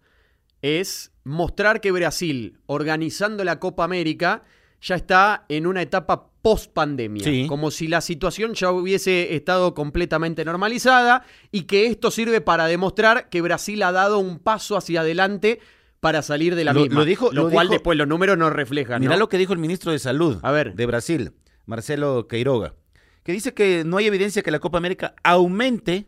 [0.62, 4.42] es mostrar que Brasil, organizando la Copa América,
[4.80, 7.24] ya está en una etapa post pandemia.
[7.24, 7.46] Sí.
[7.48, 13.28] Como si la situación ya hubiese estado completamente normalizada y que esto sirve para demostrar
[13.30, 15.60] que Brasil ha dado un paso hacia adelante
[16.00, 16.98] para salir de la Lo- misma.
[17.00, 19.00] lo dijo- lo, lo cual dijo- después los números no reflejan.
[19.00, 19.20] Mira ¿no?
[19.20, 20.74] lo que dijo el ministro de Salud A ver.
[20.74, 21.32] de Brasil.
[21.64, 22.74] Marcelo Queiroga,
[23.22, 26.04] que dice que no hay evidencia que la Copa América aumente,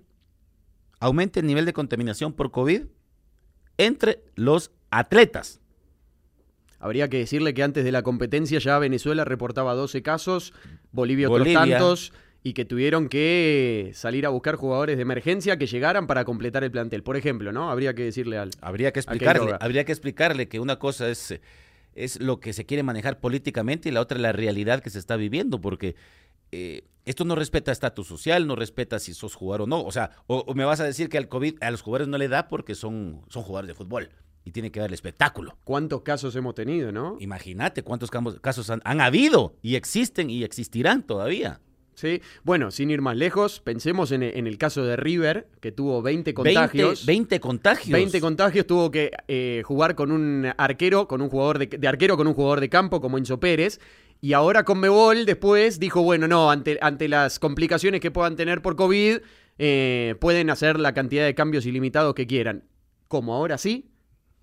[1.01, 2.83] aumente el nivel de contaminación por COVID
[3.79, 5.61] entre los atletas.
[6.79, 10.53] Habría que decirle que antes de la competencia ya Venezuela reportaba 12 casos,
[10.93, 16.07] Bolivia otros tantos, y que tuvieron que salir a buscar jugadores de emergencia que llegaran
[16.07, 17.03] para completar el plantel.
[17.03, 17.71] Por ejemplo, ¿no?
[17.71, 18.51] Habría que decirle al.
[18.61, 21.41] Habría que explicarle, habría que explicarle que una cosa es,
[21.95, 25.17] es lo que se quiere manejar políticamente y la otra la realidad que se está
[25.17, 25.97] viviendo, porque
[26.57, 29.85] eh, esto no respeta estatus social, no respeta si sos jugador o no.
[29.85, 32.29] O sea, o, me vas a decir que al COVID a los jugadores no le
[32.29, 34.09] da porque son, son jugadores de fútbol
[34.43, 35.59] y tiene que dar el espectáculo.
[35.65, 37.17] ¿Cuántos casos hemos tenido, no?
[37.21, 41.61] Imagínate cuántos casos han, habido y existen y existirán todavía.
[41.95, 46.35] Sí, bueno, sin ir más lejos, pensemos en, el caso de River, que tuvo 20
[46.35, 47.07] contagios.
[47.07, 47.91] 20, contagios.
[47.91, 52.27] 20 contagios, tuvo que eh, jugar con un arquero, con un jugador de, arquero, con
[52.27, 53.81] un jugador de campo como Enzo Pérez.
[54.21, 58.63] Y ahora con Mebol después dijo, bueno, no, ante, ante las complicaciones que puedan tener
[58.63, 59.19] por COVID,
[59.59, 62.65] eh, pueden hacer la cantidad de cambios ilimitados que quieran.
[63.09, 63.91] Como ahora sí,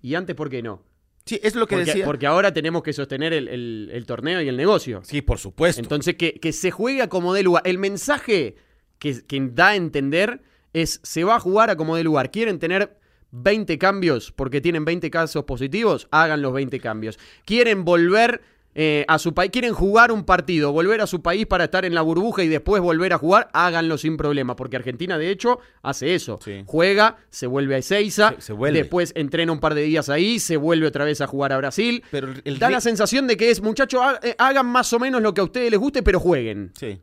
[0.04, 0.82] ¿Y antes por qué no?
[1.24, 2.04] Sí, es lo que decía.
[2.04, 5.00] Porque ahora tenemos que sostener el, torneo y el negocio.
[5.02, 5.80] Sí, por supuesto.
[5.80, 7.62] Entonces, que, que se juegue a como de lugar.
[7.64, 8.56] El mensaje
[8.98, 10.42] que, que, da a entender
[10.74, 12.30] es: se va a jugar a como de lugar.
[12.30, 12.98] ¿Quieren tener
[13.30, 16.06] 20 cambios porque tienen 20 casos positivos?
[16.10, 17.18] Hagan los 20 cambios.
[17.46, 18.42] ¿Quieren volver
[18.74, 21.94] eh, a su país, quieren jugar un partido, volver a su país para estar en
[21.94, 26.14] la burbuja y después volver a jugar, háganlo sin problema, porque Argentina de hecho hace
[26.14, 26.40] eso.
[26.66, 28.34] Juega, se vuelve a Ezeiza,
[28.72, 32.02] después entrena un par de días ahí, se vuelve otra vez a jugar a Brasil.
[32.10, 35.40] Pero da la sensación de que es, muchachos, eh, hagan más o menos lo que
[35.40, 36.72] a ustedes les guste, pero jueguen.
[36.74, 37.00] Sí.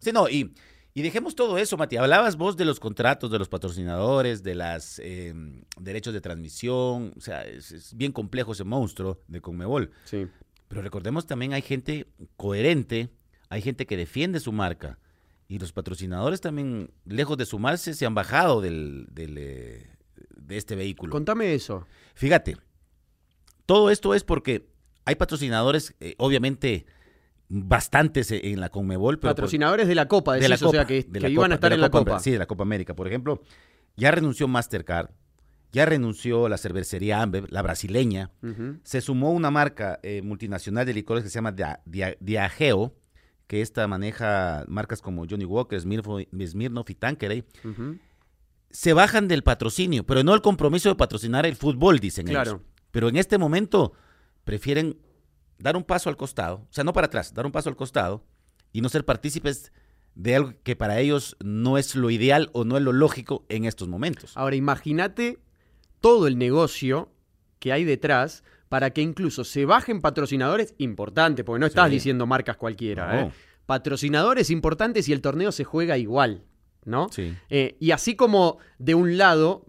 [0.00, 0.52] Sí, no, y,
[0.94, 1.96] y dejemos todo eso, Mati.
[1.96, 7.12] Hablabas vos de los contratos, de los patrocinadores, de los em, derechos de transmisión.
[7.16, 9.90] O sea, es, es, bien complejo ese monstruo de Conmebol.
[10.04, 10.26] Sí.
[10.68, 13.10] Pero recordemos también hay gente coherente,
[13.48, 14.98] hay gente que defiende su marca.
[15.48, 19.90] Y los patrocinadores también, lejos de sumarse, se han bajado del, eh,
[20.36, 21.10] de este vehículo.
[21.10, 21.86] Contame eso.
[22.14, 22.58] Fíjate,
[23.64, 24.68] todo esto es porque
[25.06, 26.84] hay patrocinadores, eh, obviamente,
[27.48, 29.18] bastantes en la Conmebol.
[29.18, 31.90] patrocinadores de la Copa, de la Copa, o sea, que, iban a estar en la
[31.90, 32.20] Copa.
[32.20, 32.94] Sí, de la Copa América.
[32.94, 33.42] Por ejemplo,
[33.96, 35.08] ya renunció Mastercard,
[35.72, 38.30] ya renunció la cervecería Amber, la brasileña.
[38.84, 41.54] Se sumó una marca eh, multinacional de licores que se llama
[42.20, 42.94] Diageo,
[43.46, 47.44] que esta maneja marcas como Johnny Walker, Smirnoff y Tanqueray.
[48.70, 52.50] Se bajan del patrocinio, pero no el compromiso de patrocinar el fútbol, dicen claro.
[52.50, 52.62] ellos.
[52.90, 53.92] Pero en este momento
[54.44, 54.98] prefieren
[55.58, 58.24] dar un paso al costado, o sea, no para atrás, dar un paso al costado
[58.72, 59.72] y no ser partícipes
[60.14, 63.64] de algo que para ellos no es lo ideal o no es lo lógico en
[63.64, 64.36] estos momentos.
[64.36, 65.38] Ahora, imagínate
[66.00, 67.10] todo el negocio
[67.58, 72.56] que hay detrás para que incluso se bajen patrocinadores importantes, porque no estás diciendo marcas
[72.56, 73.30] cualquiera, ¿eh?
[73.66, 76.44] patrocinadores importantes y el torneo se juega igual,
[76.84, 77.08] ¿no?
[77.10, 77.34] Sí.
[77.48, 79.66] Eh, y así como de un lado,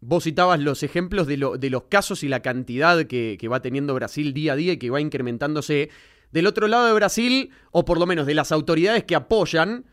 [0.00, 3.94] vos citabas los ejemplos de, de los casos y la cantidad que, que, va teniendo
[3.94, 5.90] Brasil día a día y que va incrementándose,
[6.30, 9.84] del otro lado de Brasil, o por lo menos de las autoridades que apoyan,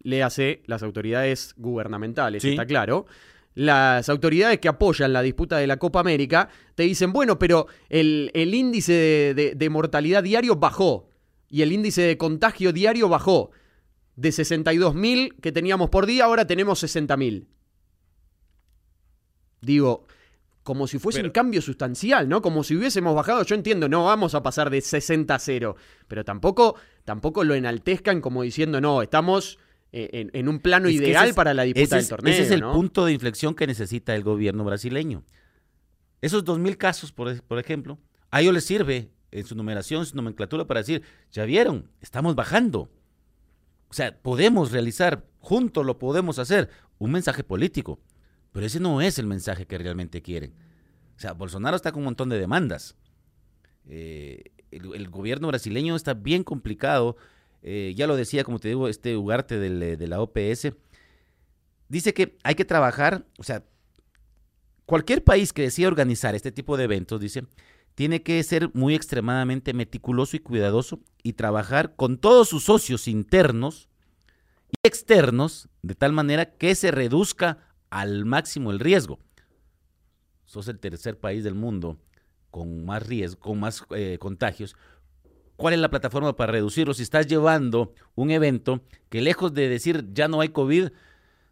[0.00, 3.06] le hace las autoridades gubernamentales, está claro
[3.56, 8.30] las autoridades que apoyan la disputa de la Copa América te dicen, bueno, pero el,
[8.34, 11.08] índice de, mortalidad diario bajó
[11.48, 13.50] y el índice de contagio diario bajó.
[14.14, 17.46] De 62.000 que teníamos por día, ahora tenemos 60.000.
[19.62, 20.06] Digo,
[20.62, 22.42] como si fuese un cambio sustancial, ¿no?
[22.42, 25.76] Como si hubiésemos bajado, yo entiendo, no vamos a pasar de 60 a 0,
[26.08, 29.58] pero tampoco, tampoco lo enaltezcan como diciendo, no, estamos
[29.98, 32.34] eh, en, un plano ideal para la disputa del torneo.
[32.34, 35.24] Ese es el punto de inflexión que necesita el gobierno brasileño.
[36.20, 37.98] Esos 2.000 casos, por, por ejemplo,
[38.30, 42.90] a ellos les sirve en su numeración, su nomenclatura para decir, ya vieron, estamos bajando.
[43.88, 47.98] O sea, podemos realizar, juntos lo podemos hacer, un mensaje político.
[48.52, 50.52] Pero ese no es el mensaje que realmente quieren.
[51.16, 52.96] O sea, Bolsonaro está con un montón de demandas.
[53.88, 57.16] Eh, el, gobierno brasileño está bien complicado
[57.68, 60.68] eh, ya lo decía, como te digo, este Ugarte eh, de la OPS,
[61.88, 63.64] dice que hay que trabajar, o sea,
[64.84, 67.44] cualquier país que decida organizar este tipo de eventos, dice,
[67.96, 73.88] tiene que ser muy extremadamente meticuloso y cuidadoso y trabajar con todos sus socios internos
[74.70, 79.18] y externos de tal manera que se reduzca al máximo el riesgo.
[80.44, 81.98] Sos el tercer país del mundo
[82.52, 84.76] con más riesgo, con más eh, contagios
[85.56, 86.94] cuál es la plataforma para reducirlo.
[86.94, 90.88] Si estás llevando un evento que lejos de decir ya no hay COVID,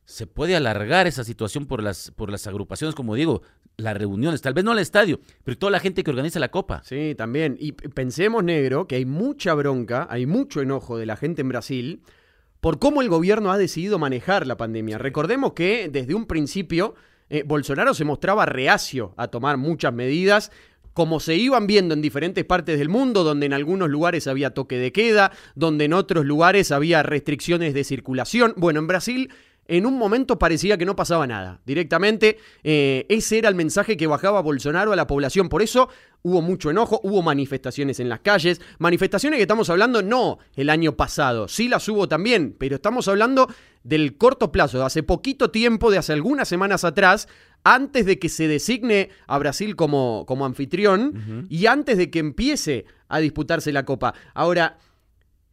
[0.05, 3.43] se puede alargar esa situación por las, por las agrupaciones, como digo,
[3.77, 6.83] las reuniones, tal vez no al estadio, pero toda la gente que organiza la copa.
[6.85, 7.57] Sí, también.
[7.59, 12.03] Y pensemos, negro, que hay mucha bronca, hay mucho enojo de la gente en Brasil
[12.61, 14.97] por cómo el gobierno ha decidido manejar la pandemia.
[14.99, 16.95] Recordemos que desde un principio
[17.29, 20.51] eh, Bolsonaro se mostraba reacio a tomar muchas medidas
[20.95, 24.79] como se iban viendo en diferentes partes del mundo, donde en algunos lugares había toque
[24.79, 28.55] de queda, donde en otros lugares había restricciones de circulación.
[28.57, 29.31] Bueno, en Brasil
[29.67, 31.61] en un momento parecía que no pasaba nada.
[31.65, 35.49] Directamente, eh, ese era el mensaje que bajaba Bolsonaro a la población.
[35.49, 35.89] Por eso
[36.23, 38.61] hubo mucho enojo, hubo manifestaciones en las calles.
[38.79, 43.49] Manifestaciones que estamos hablando no el año pasado, sí las hubo también, pero estamos hablando
[43.83, 47.29] del corto plazo, de hace poquito tiempo, de hace algunas semanas atrás,
[47.65, 52.85] antes de que se designe a Brasil como, como anfitrión y antes de que empiece
[53.09, 54.15] a disputarse la Copa.
[54.35, 54.79] Ahora,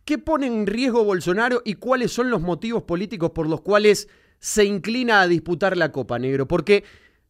[0.06, 4.65] ¿Qué pone en riesgo Bolsonaro y cuáles son los motivos políticos por los cuales se
[4.65, 6.47] inclina a disputar la Copa Negro?
[6.47, 6.84] Porque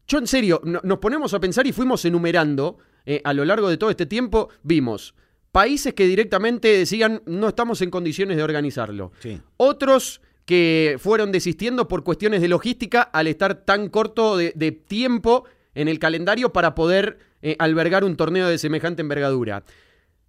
[0.06, 3.76] yo en serio, nos ponemos a pensar y fuimos enumerando eh, a lo largo de
[3.76, 5.14] todo este tiempo, vimos
[5.52, 9.12] países que directamente decían no estamos en condiciones de organizarlo.
[9.58, 14.52] Otros que fueron desistiendo por cuestiones de logística al estar tan corto de,
[14.86, 19.64] tiempo en el calendario para poder eh, albergar un torneo de semejante envergadura.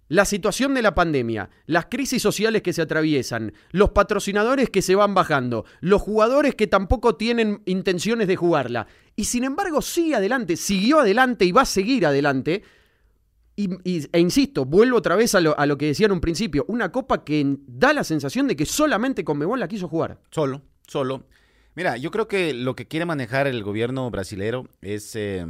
[0.08, 4.94] La situación de la pandemia, las crisis sociales que se atraviesan, los patrocinadores que se
[4.94, 10.56] van bajando, los jugadores que tampoco tienen intenciones de jugarla, y sin embargo sigue adelante,
[10.56, 12.62] siguió adelante y va a seguir adelante.
[13.56, 16.64] Y, e insisto, vuelvo otra vez a lo, a lo, que decía en un principio,
[16.66, 20.20] una copa que da la sensación de que solamente Conmebol la quiso jugar.
[20.30, 21.24] Solo, solo.
[21.76, 25.46] Mira, yo creo que lo que quiere manejar el gobierno brasilero es eh,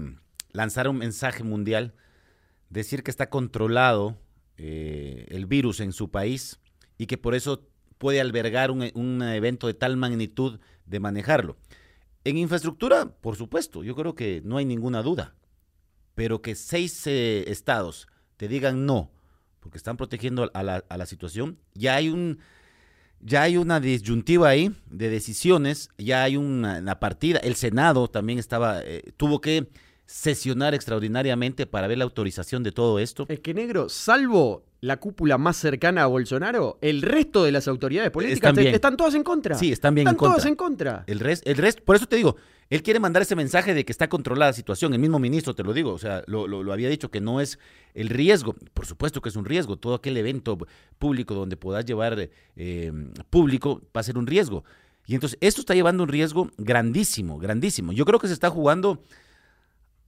[0.53, 1.95] lanzar un mensaje mundial,
[2.71, 4.17] decir que está controlado
[4.57, 6.61] eh, el virus en su país
[6.97, 11.57] y que por eso puede albergar un, evento de tal magnitud de manejarlo.
[12.25, 15.35] En infraestructura, por supuesto, yo creo que no hay ninguna duda,
[16.15, 19.11] pero que seis eh, estados te digan no,
[19.61, 22.39] porque están protegiendo a la, situación, ya hay un...
[23.27, 27.39] Ya hay una disyuntiva ahí de decisiones, ya hay una, partida.
[27.39, 29.71] El Senado también estaba, eh, tuvo que
[30.05, 33.25] sesionar extraordinariamente para ver la autorización de todo esto.
[33.29, 38.11] Es que negro, salvo la cúpula más cercana a Bolsonaro, el resto de las autoridades
[38.11, 39.57] políticas están, todas en contra.
[39.57, 40.35] Sí, están bien están en contra.
[40.35, 41.05] todas en contra.
[41.07, 42.37] El resto, el resto, por eso te digo,
[42.69, 44.93] él quiere mandar ese mensaje de que está controlada la situación.
[44.93, 47.59] El mismo ministro te lo digo, o sea, lo, había dicho que no es
[47.95, 48.55] el riesgo.
[48.75, 49.79] Por supuesto que es un riesgo.
[49.79, 50.59] Todo aquel evento
[50.99, 52.93] público donde puedas llevar eh,
[53.31, 54.65] público va a ser un riesgo.
[55.07, 57.93] Y entonces esto está llevando un riesgo grandísimo, grandísimo.
[57.93, 59.03] Yo creo que se está jugando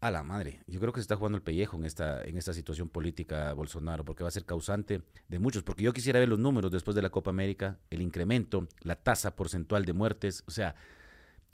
[0.00, 0.60] a la madre.
[0.66, 4.04] Yo creo que se está jugando el pellejo en esta, en esta situación política Bolsonaro,
[4.04, 5.62] porque va a ser causante de muchos.
[5.62, 9.34] Porque yo quisiera ver los números después de la Copa América, el incremento, la tasa
[9.34, 10.44] porcentual de muertes.
[10.46, 10.74] O sea,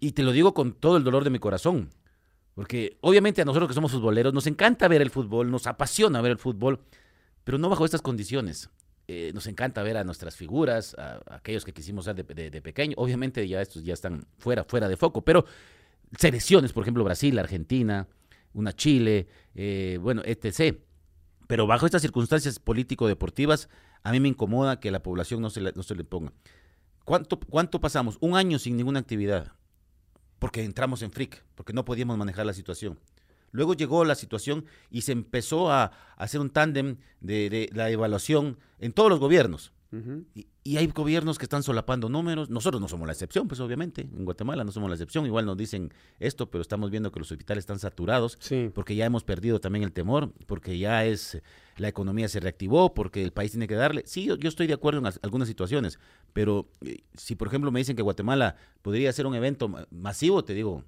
[0.00, 1.90] y te lo digo con todo el dolor de mi corazón.
[2.54, 6.32] Porque obviamente a nosotros que somos futboleros nos encanta ver el fútbol, nos apasiona ver
[6.32, 6.80] el fútbol,
[7.44, 8.68] pero no bajo estas condiciones.
[9.08, 12.94] Eh, nos encanta ver a nuestras figuras, a, aquellos que quisimos ser de, de, pequeño.
[12.98, 15.46] Obviamente ya estos ya están fuera, fuera de foco, pero
[16.18, 18.06] selecciones, por ejemplo, Brasil, Argentina,
[18.54, 20.78] una Chile, eh, bueno, etc.
[21.46, 23.68] Pero bajo estas circunstancias político-deportivas,
[24.02, 26.32] a mí me incomoda que la población no se le, no se le ponga.
[27.04, 28.16] ¿Cuánto, ¿Cuánto pasamos?
[28.20, 29.52] Un año sin ninguna actividad,
[30.38, 32.98] porque entramos en fric, porque no podíamos manejar la situación.
[33.52, 38.92] Luego llegó la situación y se empezó a, hacer un tándem de, la evaluación en
[38.92, 39.72] todos los gobiernos.
[40.64, 42.48] Y, hay gobiernos que están solapando números.
[42.48, 44.02] Nosotros no somos la excepción, pues obviamente.
[44.02, 45.26] En Guatemala no somos la excepción.
[45.26, 48.38] Igual nos dicen esto, pero estamos viendo que los hospitales están saturados.
[48.74, 51.42] Porque ya hemos perdido también el temor, porque ya es
[51.76, 54.02] la economía se reactivó, porque el país tiene que darle.
[54.06, 55.98] Sí, yo, estoy de acuerdo en algunas situaciones,
[56.32, 60.54] pero eh, si por ejemplo me dicen que Guatemala podría ser un evento masivo, te
[60.54, 60.84] digo,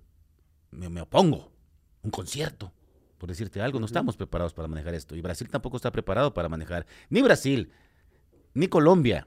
[0.71, 1.53] me opongo
[2.03, 2.73] un concierto,
[3.19, 3.81] por decirte algo.
[3.81, 5.17] No estamos preparados para manejar esto.
[5.17, 6.87] Y Brasil tampoco está preparado para manejar.
[7.09, 7.71] Ni Brasil,
[8.55, 9.27] ni Colombia,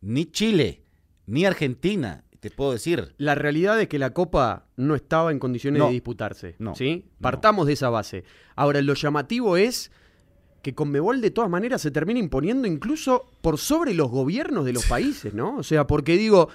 [0.00, 0.82] ni Chile,
[1.26, 2.24] ni Argentina.
[2.40, 3.14] Te puedo decir.
[3.16, 6.56] La realidad es que la Copa no estaba en condiciones de disputarse.
[6.58, 7.06] No, ¿sí?
[7.20, 8.24] Partamos de esa base.
[8.54, 9.90] Ahora, lo llamativo es
[10.60, 14.86] que Conmebol de todas maneras se termina imponiendo incluso por sobre los gobiernos de los
[14.86, 15.56] países, ¿no?
[15.56, 16.48] O sea, porque digo,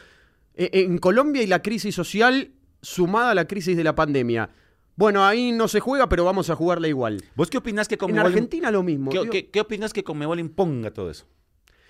[0.55, 2.51] e, en Colombia y la crisis social
[2.81, 4.49] sumada a la crisis de la pandemia,
[4.95, 7.23] bueno, ahí no se juega, pero vamos a jugarla igual.
[7.35, 8.27] ¿Vos qué opinás que Conmebol...
[8.27, 9.11] En Argentina lo mismo.
[9.11, 11.25] ¿Qué, qué, opinás que Conmebol imponga todo eso?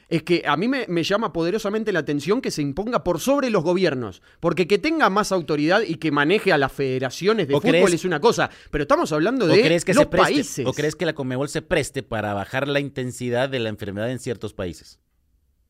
[0.10, 3.64] Es que a mí me, llama poderosamente la atención que se imponga por sobre los
[3.64, 4.24] gobiernos.
[4.40, 8.20] Porque que tenga más autoridad y que maneje a las federaciones de fútbol es una
[8.20, 8.50] cosa.
[8.72, 10.66] Pero estamos hablando de crees que los países.
[10.66, 14.18] ¿O crees que la Conmebol se preste para bajar la intensidad de la enfermedad en
[14.18, 15.00] ciertos países?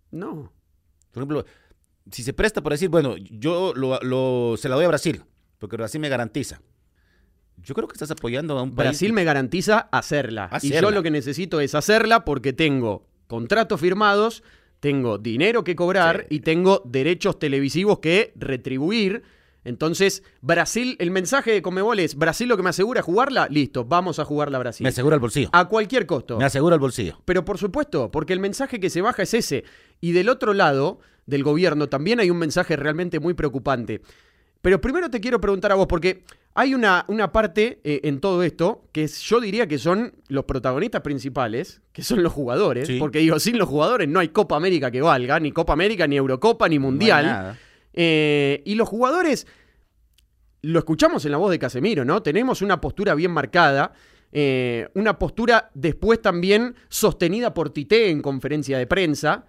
[0.10, 0.54] No.
[1.12, 1.46] Por ejemplo,
[2.10, 5.22] si se presta por decir, bueno, yo lo, se la doy a Brasil,
[5.58, 6.62] porque Brasil me garantiza.
[7.58, 8.92] Yo creo que estás apoyando a un país.
[8.92, 10.46] Brasil me garantiza hacerla.
[10.62, 10.92] Y yo Hacerla.
[10.92, 14.44] lo que necesito es hacerla porque tengo contratos firmados,
[14.82, 16.38] tengo dinero que cobrar Sí.
[16.38, 19.22] y tengo derechos televisivos que retribuir.
[19.66, 23.86] Entonces, Brasil, el mensaje de Comebol es, Brasil lo que me asegura es jugarla, listo,
[23.86, 24.84] vamos a jugarla a Brasil.
[24.84, 25.50] Me asegura el bolsillo.
[25.52, 26.38] A cualquier costo.
[26.38, 27.22] Me asegura el bolsillo.
[27.26, 29.66] Pero por supuesto, porque el mensaje que se baja es ese.
[30.02, 34.02] Y del otro lado del gobierno también hay un mensaje realmente muy preocupante.
[34.62, 36.24] Pero primero te quiero preguntar a vos, porque
[36.60, 40.44] hay una, una parte eh, en todo esto que es- yo diría que son los
[40.46, 42.88] protagonistas principales, que son los jugadores.
[42.88, 42.98] Sí.
[43.00, 46.18] Porque digo, sin los jugadores no hay Copa América que valga, ni Copa América, ni
[46.18, 47.26] Eurocopa, ni Mundial.
[47.26, 47.56] No.
[47.94, 49.48] Eh, y los jugadores,
[50.62, 52.22] lo escuchamos en la voz de Casemiro, ¿no?
[52.22, 53.94] Tenemos una postura bien marcada,
[54.32, 59.46] eh, una postura después también sostenida por Tite en conferencia de prensa.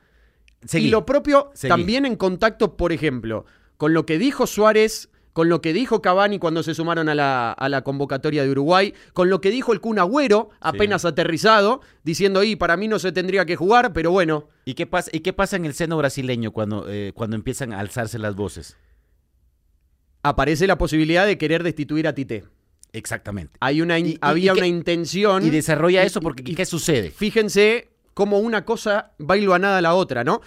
[0.65, 0.87] Seguí.
[0.87, 1.69] Y lo propio Seguí.
[1.71, 3.45] también en contacto, por ejemplo,
[3.77, 7.53] con lo que dijo Suárez, con lo que dijo Cavani cuando se sumaron a la,
[7.53, 12.43] a la convocatoria de Uruguay, con lo que dijo el Kun Agüero apenas aterrizado, diciendo,
[12.43, 15.33] y para mí no se tendría que jugar, pero bueno, ¿Y qué pasa, y qué
[15.33, 18.77] pasa en el seno brasileño cuando, eh, cuando empiezan a alzarse las voces?
[20.23, 22.45] aparece la posibilidad de querer destituir a Tite.
[22.93, 23.55] Exactamente.
[23.61, 25.47] Hay una Y- había y que- una intención.
[25.47, 27.11] Y desarrolla eso porque y- ¿qué sucede?
[27.11, 30.41] Fíjense cómo una cosa va hilvanada a la otra, ¿no?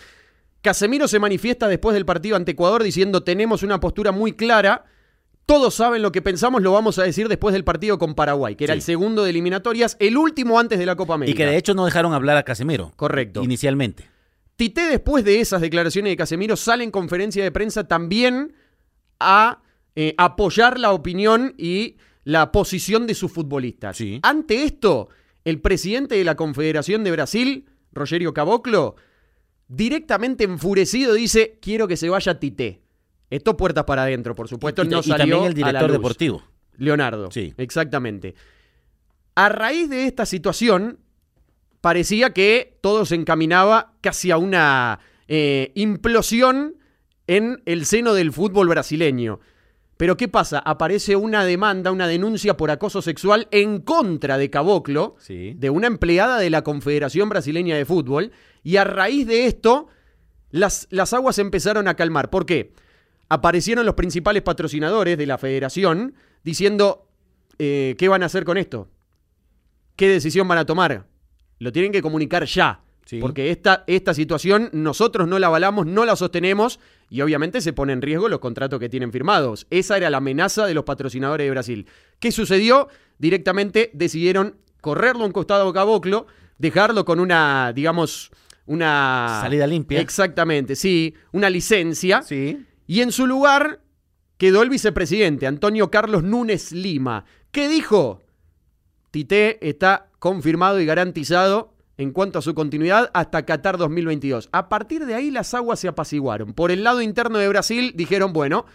[0.63, 4.85] Casemiro se manifiesta después del partido ante Ecuador diciendo tenemos una postura muy clara.
[5.45, 8.63] Todos saben lo que pensamos, lo vamos a decir después del partido con Paraguay, que
[8.63, 8.77] era Sí.
[8.77, 11.35] el segundo de eliminatorias, el último antes de la Copa América.
[11.35, 12.93] Y que de hecho no dejaron hablar a Casemiro.
[12.95, 13.43] Correcto.
[13.43, 14.09] Inicialmente.
[14.55, 18.53] Tite, después de esas declaraciones de Casemiro, sale en conferencia de prensa también
[19.19, 19.61] a
[19.97, 23.97] eh, apoyar la opinión y la posición de sus futbolistas.
[23.97, 24.19] Sí.
[24.23, 25.09] Ante esto,
[25.43, 28.95] el presidente de la Confederación de Brasil, Rogerio Caboclo,
[29.75, 32.81] directamente enfurecido dice: Quiero que se vaya Tite.
[33.29, 35.89] Esto puertas para adentro, por supuesto, y, no y salió también el a la director
[35.89, 35.97] luz.
[35.97, 36.43] deportivo.
[36.77, 37.31] Leonardo.
[37.31, 37.53] Sí.
[37.57, 38.35] Exactamente.
[39.35, 40.99] A raíz de esta situación,
[41.81, 46.75] parecía que todo se encaminaba casi a una eh, implosión
[47.27, 49.39] en el seno del fútbol brasileño.
[49.97, 50.59] Pero ¿qué pasa?
[50.59, 55.53] Aparece una demanda, una denuncia por acoso sexual en contra de Caboclo, Sí.
[55.55, 58.31] de una empleada de la Confederación Brasileña de Fútbol,
[58.63, 59.87] y a raíz de esto,
[60.49, 62.29] las, las aguas empezaron a calmar.
[62.29, 62.73] ¿Por qué?
[63.29, 67.07] Aparecieron los principales patrocinadores de la federación diciendo,
[67.59, 68.89] eh, ¿qué van a hacer con esto?
[69.95, 71.07] ¿Qué decisión van a tomar?
[71.59, 72.82] Lo tienen que comunicar ya.
[73.05, 73.19] Sí.
[73.19, 76.79] Porque esta, esta situación nosotros no la avalamos, no la sostenemos
[77.09, 79.67] y obviamente se pone en riesgo los contratos que tienen firmados.
[79.69, 81.87] Esa era la amenaza de los patrocinadores de Brasil.
[82.19, 82.87] ¿Qué sucedió?
[83.17, 86.27] Directamente decidieron correrlo a un costado de Caboclo,
[86.57, 88.31] dejarlo con una, digamos,
[88.65, 89.39] una...
[89.41, 89.99] Salida limpia.
[89.99, 92.21] Exactamente, sí, una licencia.
[92.21, 92.65] Sí.
[92.87, 93.81] Y en su lugar
[94.37, 97.25] quedó el vicepresidente, Antonio Carlos Núñez Lima.
[97.51, 98.21] ¿Qué dijo?
[99.11, 104.49] Tite está confirmado y garantizado en cuanto a su continuidad hasta Qatar 2022.
[104.51, 106.53] A partir de ahí las aguas se apaciguaron.
[106.53, 108.65] Por el lado interno de Brasil dijeron, bueno,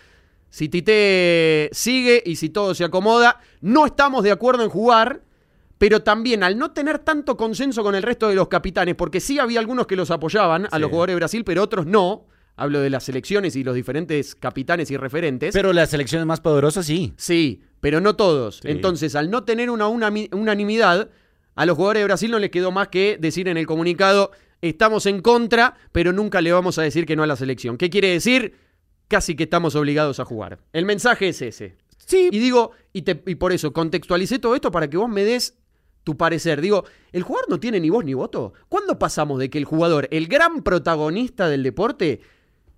[0.51, 5.23] si Tite sigue y si todo se acomoda, no estamos de acuerdo en jugar,
[5.79, 9.39] pero también al no tener tanto consenso con el resto de los capitanes, porque sí
[9.39, 10.81] había algunos que los apoyaban a Sí.
[10.81, 12.25] los jugadores de Brasil, pero otros no.
[12.57, 15.53] Hablo de las selecciones y los diferentes capitanes y referentes.
[15.55, 17.13] Pero las selecciones más poderosas sí.
[17.17, 18.57] Sí, pero no todos.
[18.63, 18.69] Sí.
[18.71, 21.09] Entonces, al no tener una, unanimidad,
[21.59, 24.31] a los jugadores de Brasil no les quedó más que decir en el comunicado,
[24.63, 27.77] estamos en contra, pero nunca le vamos a decir que no a la selección.
[27.77, 28.55] ¿Qué quiere decir?
[29.09, 30.59] Casi que estamos obligados a jugar.
[30.73, 31.77] El mensaje es ese.
[31.99, 32.29] Sí.
[32.31, 35.59] Y digo, y, te- y por eso contextualicé todo esto para que vos me des
[36.05, 36.61] tu parecer.
[36.61, 38.53] Digo, ¿el jugador no tiene ni voz ni voto?
[38.69, 42.21] ¿Cuándo pasamos de que el jugador, el gran protagonista del deporte,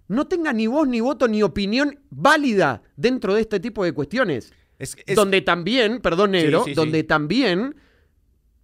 [0.08, 4.52] no tenga ni voz ni voto ni opinión válida dentro de este tipo de cuestiones?
[4.78, 7.04] Es, es- donde también, perdón negro, Sí, sí, donde sí.
[7.04, 7.76] también,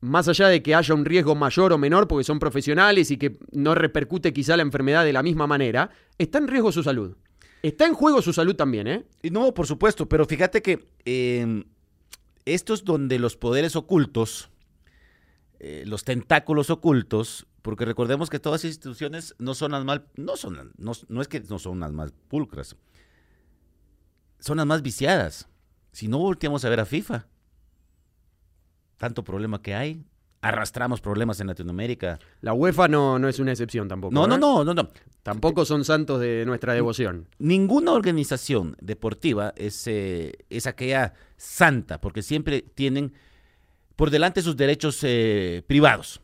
[0.07, 3.38] más allá de que haya un riesgo mayor o menor porque son profesionales y que
[3.52, 7.16] no repercute quizá la enfermedad de la misma manera, está en riesgo su salud.
[7.62, 9.07] Está en juego su salud también, ¿eh?
[9.30, 11.64] No, por supuesto, pero fíjate que eh,
[12.44, 14.50] esto es donde los poderes ocultos,
[15.59, 20.36] eh, los tentáculos ocultos, porque recordemos que todas las instituciones no son las más, no
[20.36, 22.76] son, no, no es que no son las más pulcras,
[24.38, 25.48] son las más viciadas.
[25.90, 27.26] Si no volteamos a ver a FIFA,
[28.99, 30.05] tanto problema que hay,
[30.40, 32.18] arrastramos problemas en Latinoamérica.
[32.40, 34.14] La UEFA no, no es una excepción tampoco.
[34.14, 34.88] No, no, no, no, no.
[35.22, 37.28] Tampoco son santos de nuestra devoción.
[37.38, 43.12] Ninguna organización deportiva es, eh, es aquella santa, porque siempre tienen
[43.97, 46.20] por delante sus derechos eh, privados.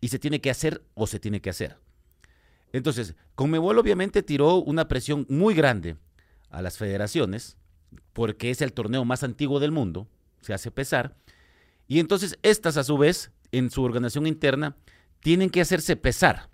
[0.00, 1.76] Y se tiene que hacer o se tiene que hacer.
[2.72, 5.96] Entonces, Conmebol obviamente tiró una presión muy grande
[6.50, 7.56] a las federaciones,
[8.12, 10.08] porque es el torneo más antiguo del mundo,
[10.40, 11.16] se hace pesar.
[11.88, 14.76] Y entonces estas a su vez, en su organización interna,
[15.20, 16.48] tienen que hacerse pesar.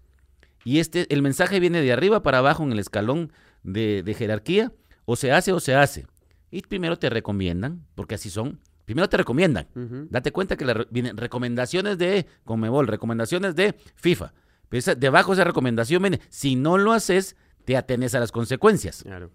[0.65, 4.73] Y este, el mensaje viene de arriba para abajo en el escalón de, jerarquía,
[5.05, 6.07] o se hace o se hace.
[6.51, 9.69] Y primero te recomiendan, porque así son, primero te recomiendan.
[10.11, 14.35] Date cuenta que vienen recomendaciones de Conmebol, recomendaciones de FIFA.
[14.69, 19.03] Pero debajo de esa recomendación viene, si no lo haces, te atenes a las consecuencias.
[19.03, 19.31] Claro.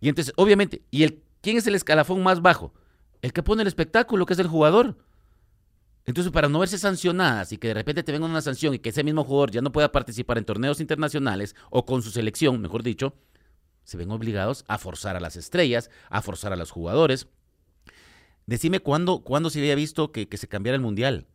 [0.00, 2.74] Y entonces, obviamente, ¿y el, quién es el escalafón más bajo?
[3.24, 4.98] El que pone el espectáculo, que es el jugador.
[6.04, 8.90] Entonces, para no verse sancionadas y que de repente te venga una sanción y que
[8.90, 12.82] ese mismo jugador ya no pueda participar en torneos internacionales o con su selección, mejor
[12.82, 13.14] dicho,
[13.82, 17.26] se ven obligados a forzar a las estrellas, a forzar a los jugadores.
[18.44, 21.26] Decime cuándo, se había visto que, que se cambiara el mundial.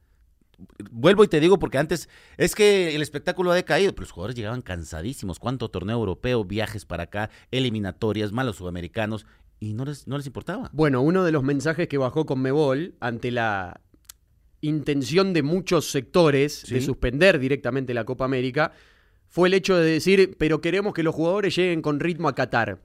[0.92, 4.36] Vuelvo y te digo porque antes es que el espectáculo ha decaído, pero los jugadores
[4.36, 5.40] llegaban cansadísimos.
[5.40, 9.26] ¿Cuánto torneo europeo, viajes para acá, eliminatorias, malos sudamericanos?
[9.60, 10.70] Y no les, no les importaba.
[10.74, 13.82] Bueno, uno de los mensajes que bajó con Mebol ante la
[14.62, 18.74] intención de muchos sectores de suspender directamente la Copa América
[19.28, 22.80] fue el hecho de decir, pero queremos que los jugadores lleguen con ritmo a Qatar.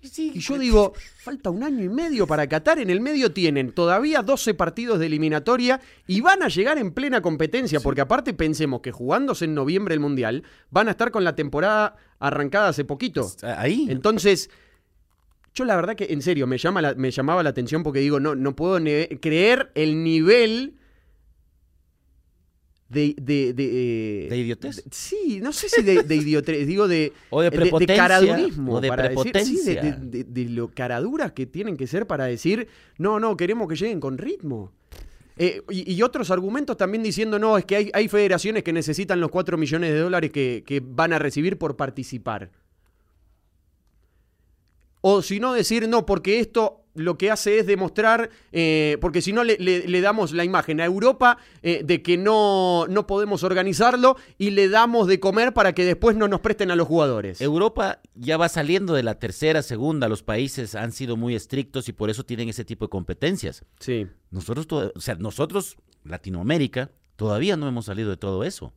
[0.00, 4.22] y yo digo, falta un año y medio para Qatar, en el medio tienen todavía
[4.22, 8.92] 12 partidos de eliminatoria y van a llegar en plena competencia, porque aparte pensemos que
[8.92, 13.30] jugándose en noviembre el Mundial, van a estar con la temporada arrancada hace poquito.
[13.42, 13.86] Ahí.
[13.90, 14.50] Entonces,
[15.54, 18.34] yo la verdad que en serio me, llama me llamaba la atención porque digo, no,
[18.34, 18.78] no puedo
[19.20, 20.76] creer el nivel
[22.88, 23.14] de...
[23.18, 24.84] ¿De, de, eh, idiotez?
[24.90, 27.12] sí, no sé si de, idiotez, digo de...
[27.30, 27.94] O de prepotencia.
[27.94, 28.74] De, caradurismo.
[28.74, 29.82] O de prepotencia.
[29.82, 34.18] de, lo caraduras que tienen que ser para decir, no, no, queremos que lleguen con
[34.18, 34.72] ritmo.
[35.38, 39.30] Eh, y, otros argumentos también diciendo, no, es que hay, hay federaciones que necesitan los
[39.30, 42.50] 4 millones de dólares que, que van a recibir por participar.
[45.02, 49.32] O si no, decir, no, porque esto lo que hace es demostrar, eh, porque si
[49.32, 54.50] no le, damos la imagen a Europa eh, de que no, no podemos organizarlo y
[54.50, 57.40] le damos de comer para que después no nos presten a los jugadores.
[57.40, 61.92] Europa ya va saliendo de la tercera, segunda, los países han sido muy estrictos y
[61.92, 63.64] por eso tienen ese tipo de competencias.
[63.80, 64.06] Sí.
[64.30, 68.72] Nosotros, o sea, nosotros, Latinoamérica, todavía no hemos salido de todo eso.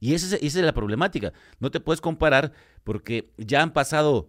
[0.00, 1.32] Y esa es, esa es la problemática.
[1.60, 2.52] No te puedes comparar
[2.84, 4.28] porque ya han pasado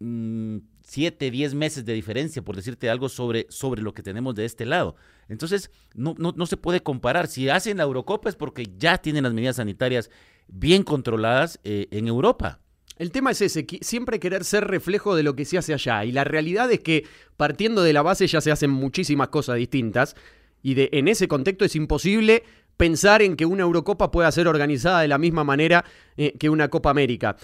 [0.00, 4.44] Mm, siete, diez meses de diferencia, por decirte algo sobre, sobre lo que tenemos de
[4.44, 4.94] este lado.
[5.28, 7.26] Entonces, no, no, se puede comparar.
[7.26, 10.10] Si hacen la Eurocopa es porque ya tienen las medidas sanitarias
[10.46, 12.60] bien controladas eh, en Europa.
[12.96, 16.04] El tema es ese, siempre querer ser reflejo de lo que se hace allá.
[16.04, 17.04] Y la realidad es que
[17.36, 20.16] partiendo de la base ya se hacen muchísimas cosas distintas.
[20.62, 22.44] Y de, en ese contexto es imposible
[22.76, 25.84] pensar en que una Eurocopa pueda ser organizada de la misma manera
[26.16, 27.36] eh, que una Copa América.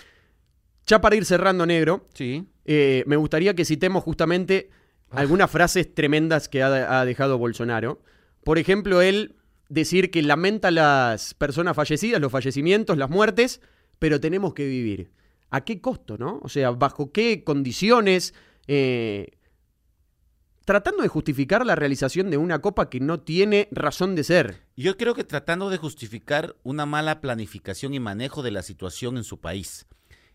[0.87, 2.47] Ya para ir cerrando, negro, sí.
[2.65, 4.71] Eh, me gustaría que citemos justamente
[5.11, 8.01] algunas frases tremendas que ha, dejado Bolsonaro.
[8.43, 9.37] Por ejemplo, él
[9.69, 13.61] decir que lamenta las personas fallecidas, los fallecimientos, las muertes,
[13.99, 15.11] pero tenemos que vivir.
[15.51, 16.41] ¿A qué costo, no?
[16.43, 18.35] O sea, ¿bajo qué condiciones?
[18.67, 19.39] Eh,
[20.65, 24.63] tratando de justificar la realización de una copa que no tiene razón de ser.
[24.77, 29.25] Yo creo que tratando de justificar una mala planificación y manejo de la situación en
[29.25, 29.87] su país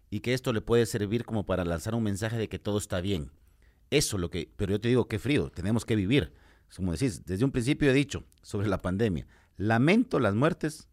[0.10, 3.02] y que esto le puede servir como para lanzar un mensaje de que todo está
[3.02, 3.32] bien.
[3.92, 6.34] Eso lo que, pero yo te digo, qué frío, tenemos que vivir.
[6.76, 10.88] Como decís, desde un principio he dicho sobre la pandemia, lamento las muertes,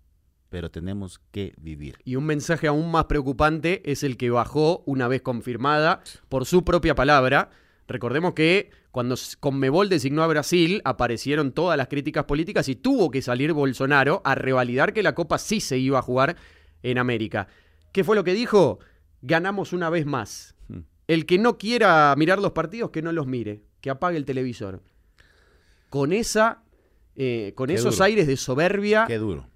[0.49, 1.99] pero tenemos que vivir.
[2.05, 6.65] Y un mensaje aún más preocupante es el que bajó una vez confirmada por su
[6.65, 7.51] propia palabra.
[7.89, 13.23] Recordemos que cuando Conmebol designó a Brasil, aparecieron todas las críticas políticas y tuvo que
[13.23, 16.37] salir Bolsonaro a revalidar que la Copa sí se iba a jugar
[16.83, 17.49] en América.
[17.93, 18.79] ¿Qué fue lo que dijo?
[19.23, 20.55] Ganamos una vez más.
[20.69, 20.81] Hmm.
[21.07, 24.83] El que no quiera mirar los partidos, que no los mire, que apague el televisor.
[25.91, 26.63] Con esa,
[27.15, 29.05] eh, con esos aires de soberbia.
[29.07, 29.49] Qué duro.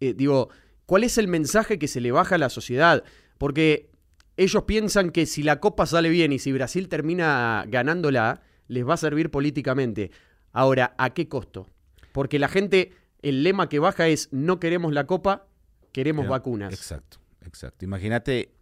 [0.00, 0.50] Eh, digo,
[0.84, 3.02] ¿cuál es el mensaje que se le baja a la sociedad?
[3.38, 3.90] Porque
[4.36, 8.94] ellos piensan que si la copa sale bien y si Brasil termina ganándola, les va
[8.94, 10.10] a servir políticamente.
[10.52, 11.68] Ahora, ¿a qué costo?
[12.12, 15.46] Porque la gente, el lema que baja es no queremos la copa,
[15.92, 16.72] queremos vacunas.
[16.72, 17.84] Exacto, exacto.
[17.84, 18.55] Imagínate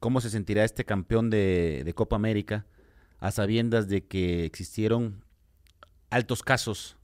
[0.00, 2.66] ¿Cómo se sentirá este campeón de, Copa América
[3.18, 5.22] a sabiendas de que existieron
[6.08, 6.96] altos casos,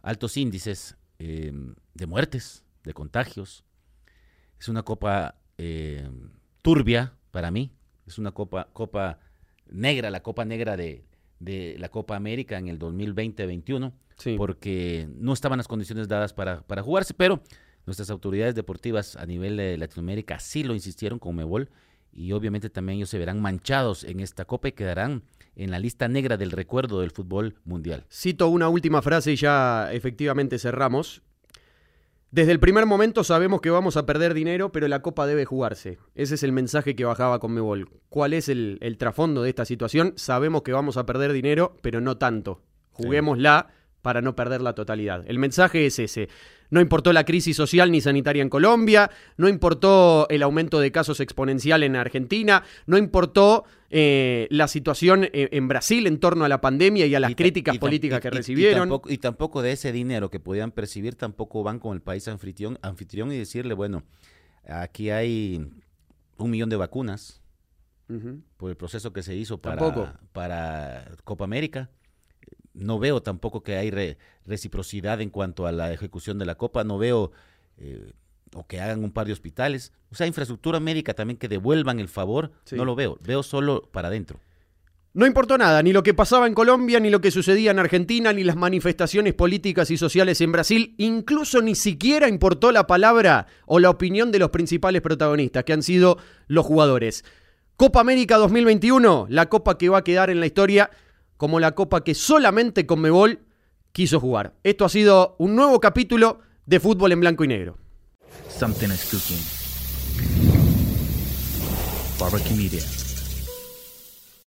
[0.00, 3.64] altos índices em, de muertes, de contagios?
[4.60, 6.30] Es una copa em,
[6.62, 7.72] turbia para mí,
[8.06, 9.18] es una copa, copa
[9.68, 11.04] negra, la copa negra de,
[11.78, 13.92] la Copa América en el 2020-21,
[14.36, 17.42] porque no estaban las condiciones dadas para, para, jugarse, pero
[17.86, 21.70] nuestras autoridades deportivas a nivel de Latinoamérica sí lo insistieron con Mebol
[22.12, 25.22] y obviamente también ellos se verán manchados en esta copa y quedarán
[25.56, 28.04] en la lista negra del recuerdo del fútbol mundial.
[28.10, 31.22] Cito una última frase y ya efectivamente cerramos.
[32.30, 35.98] Desde el primer momento sabemos que vamos a perder dinero, pero la copa debe jugarse.
[36.14, 37.90] Ese es el mensaje que bajaba con Mebol.
[38.08, 40.12] ¿Cuál es el, el trasfondo de esta situación?
[40.16, 42.62] Sabemos que vamos a perder dinero, pero no tanto.
[42.92, 43.68] Juguémosla
[44.02, 45.24] para no perder la totalidad.
[45.26, 46.28] El mensaje es ese.
[46.70, 51.20] No importó la crisis social ni sanitaria en Colombia, no importó el aumento de casos
[51.20, 56.60] exponencial en Argentina, no importó eh, la situación en, en, Brasil en torno a la
[56.60, 58.76] pandemia y a las Y críticas políticas que recibieron.
[58.76, 62.28] Y tampoco, y tampoco de ese dinero que podían percibir, tampoco van con el país
[62.28, 64.04] anfitrión, anfitrión y decirle, bueno,
[64.64, 65.66] aquí hay
[66.36, 67.40] un millón de vacunas
[68.56, 70.12] por el proceso que se hizo Tampoco.
[70.32, 71.90] para Copa América.
[72.80, 74.16] No veo tampoco que hay re-
[74.46, 76.82] reciprocidad en cuanto a la ejecución de la Copa.
[76.84, 77.30] No veo
[77.78, 78.12] eh,
[78.54, 79.92] o que hagan un par de hospitales.
[80.10, 82.50] O sea, infraestructura médica también que devuelvan el favor.
[82.64, 82.76] Sí.
[82.76, 83.18] No lo veo.
[83.22, 84.40] Veo solo para adentro.
[85.12, 88.32] No importó nada, ni lo que pasaba en Colombia, ni lo que sucedía en Argentina,
[88.32, 93.80] ni las manifestaciones políticas y sociales en Brasil, incluso ni siquiera importó la palabra o
[93.80, 97.24] la opinión de los principales protagonistas, que han sido los jugadores.
[97.76, 100.90] Copa América 2021, la copa que va a quedar en la historia
[101.40, 103.40] como la copa que solamente Conmebol
[103.92, 104.56] quiso jugar.
[104.62, 107.78] Esto ha sido un nuevo capítulo de Fútbol en Blanco y Negro.
[108.50, 109.38] Something is cooking.
[112.18, 113.09] Barbecue Media.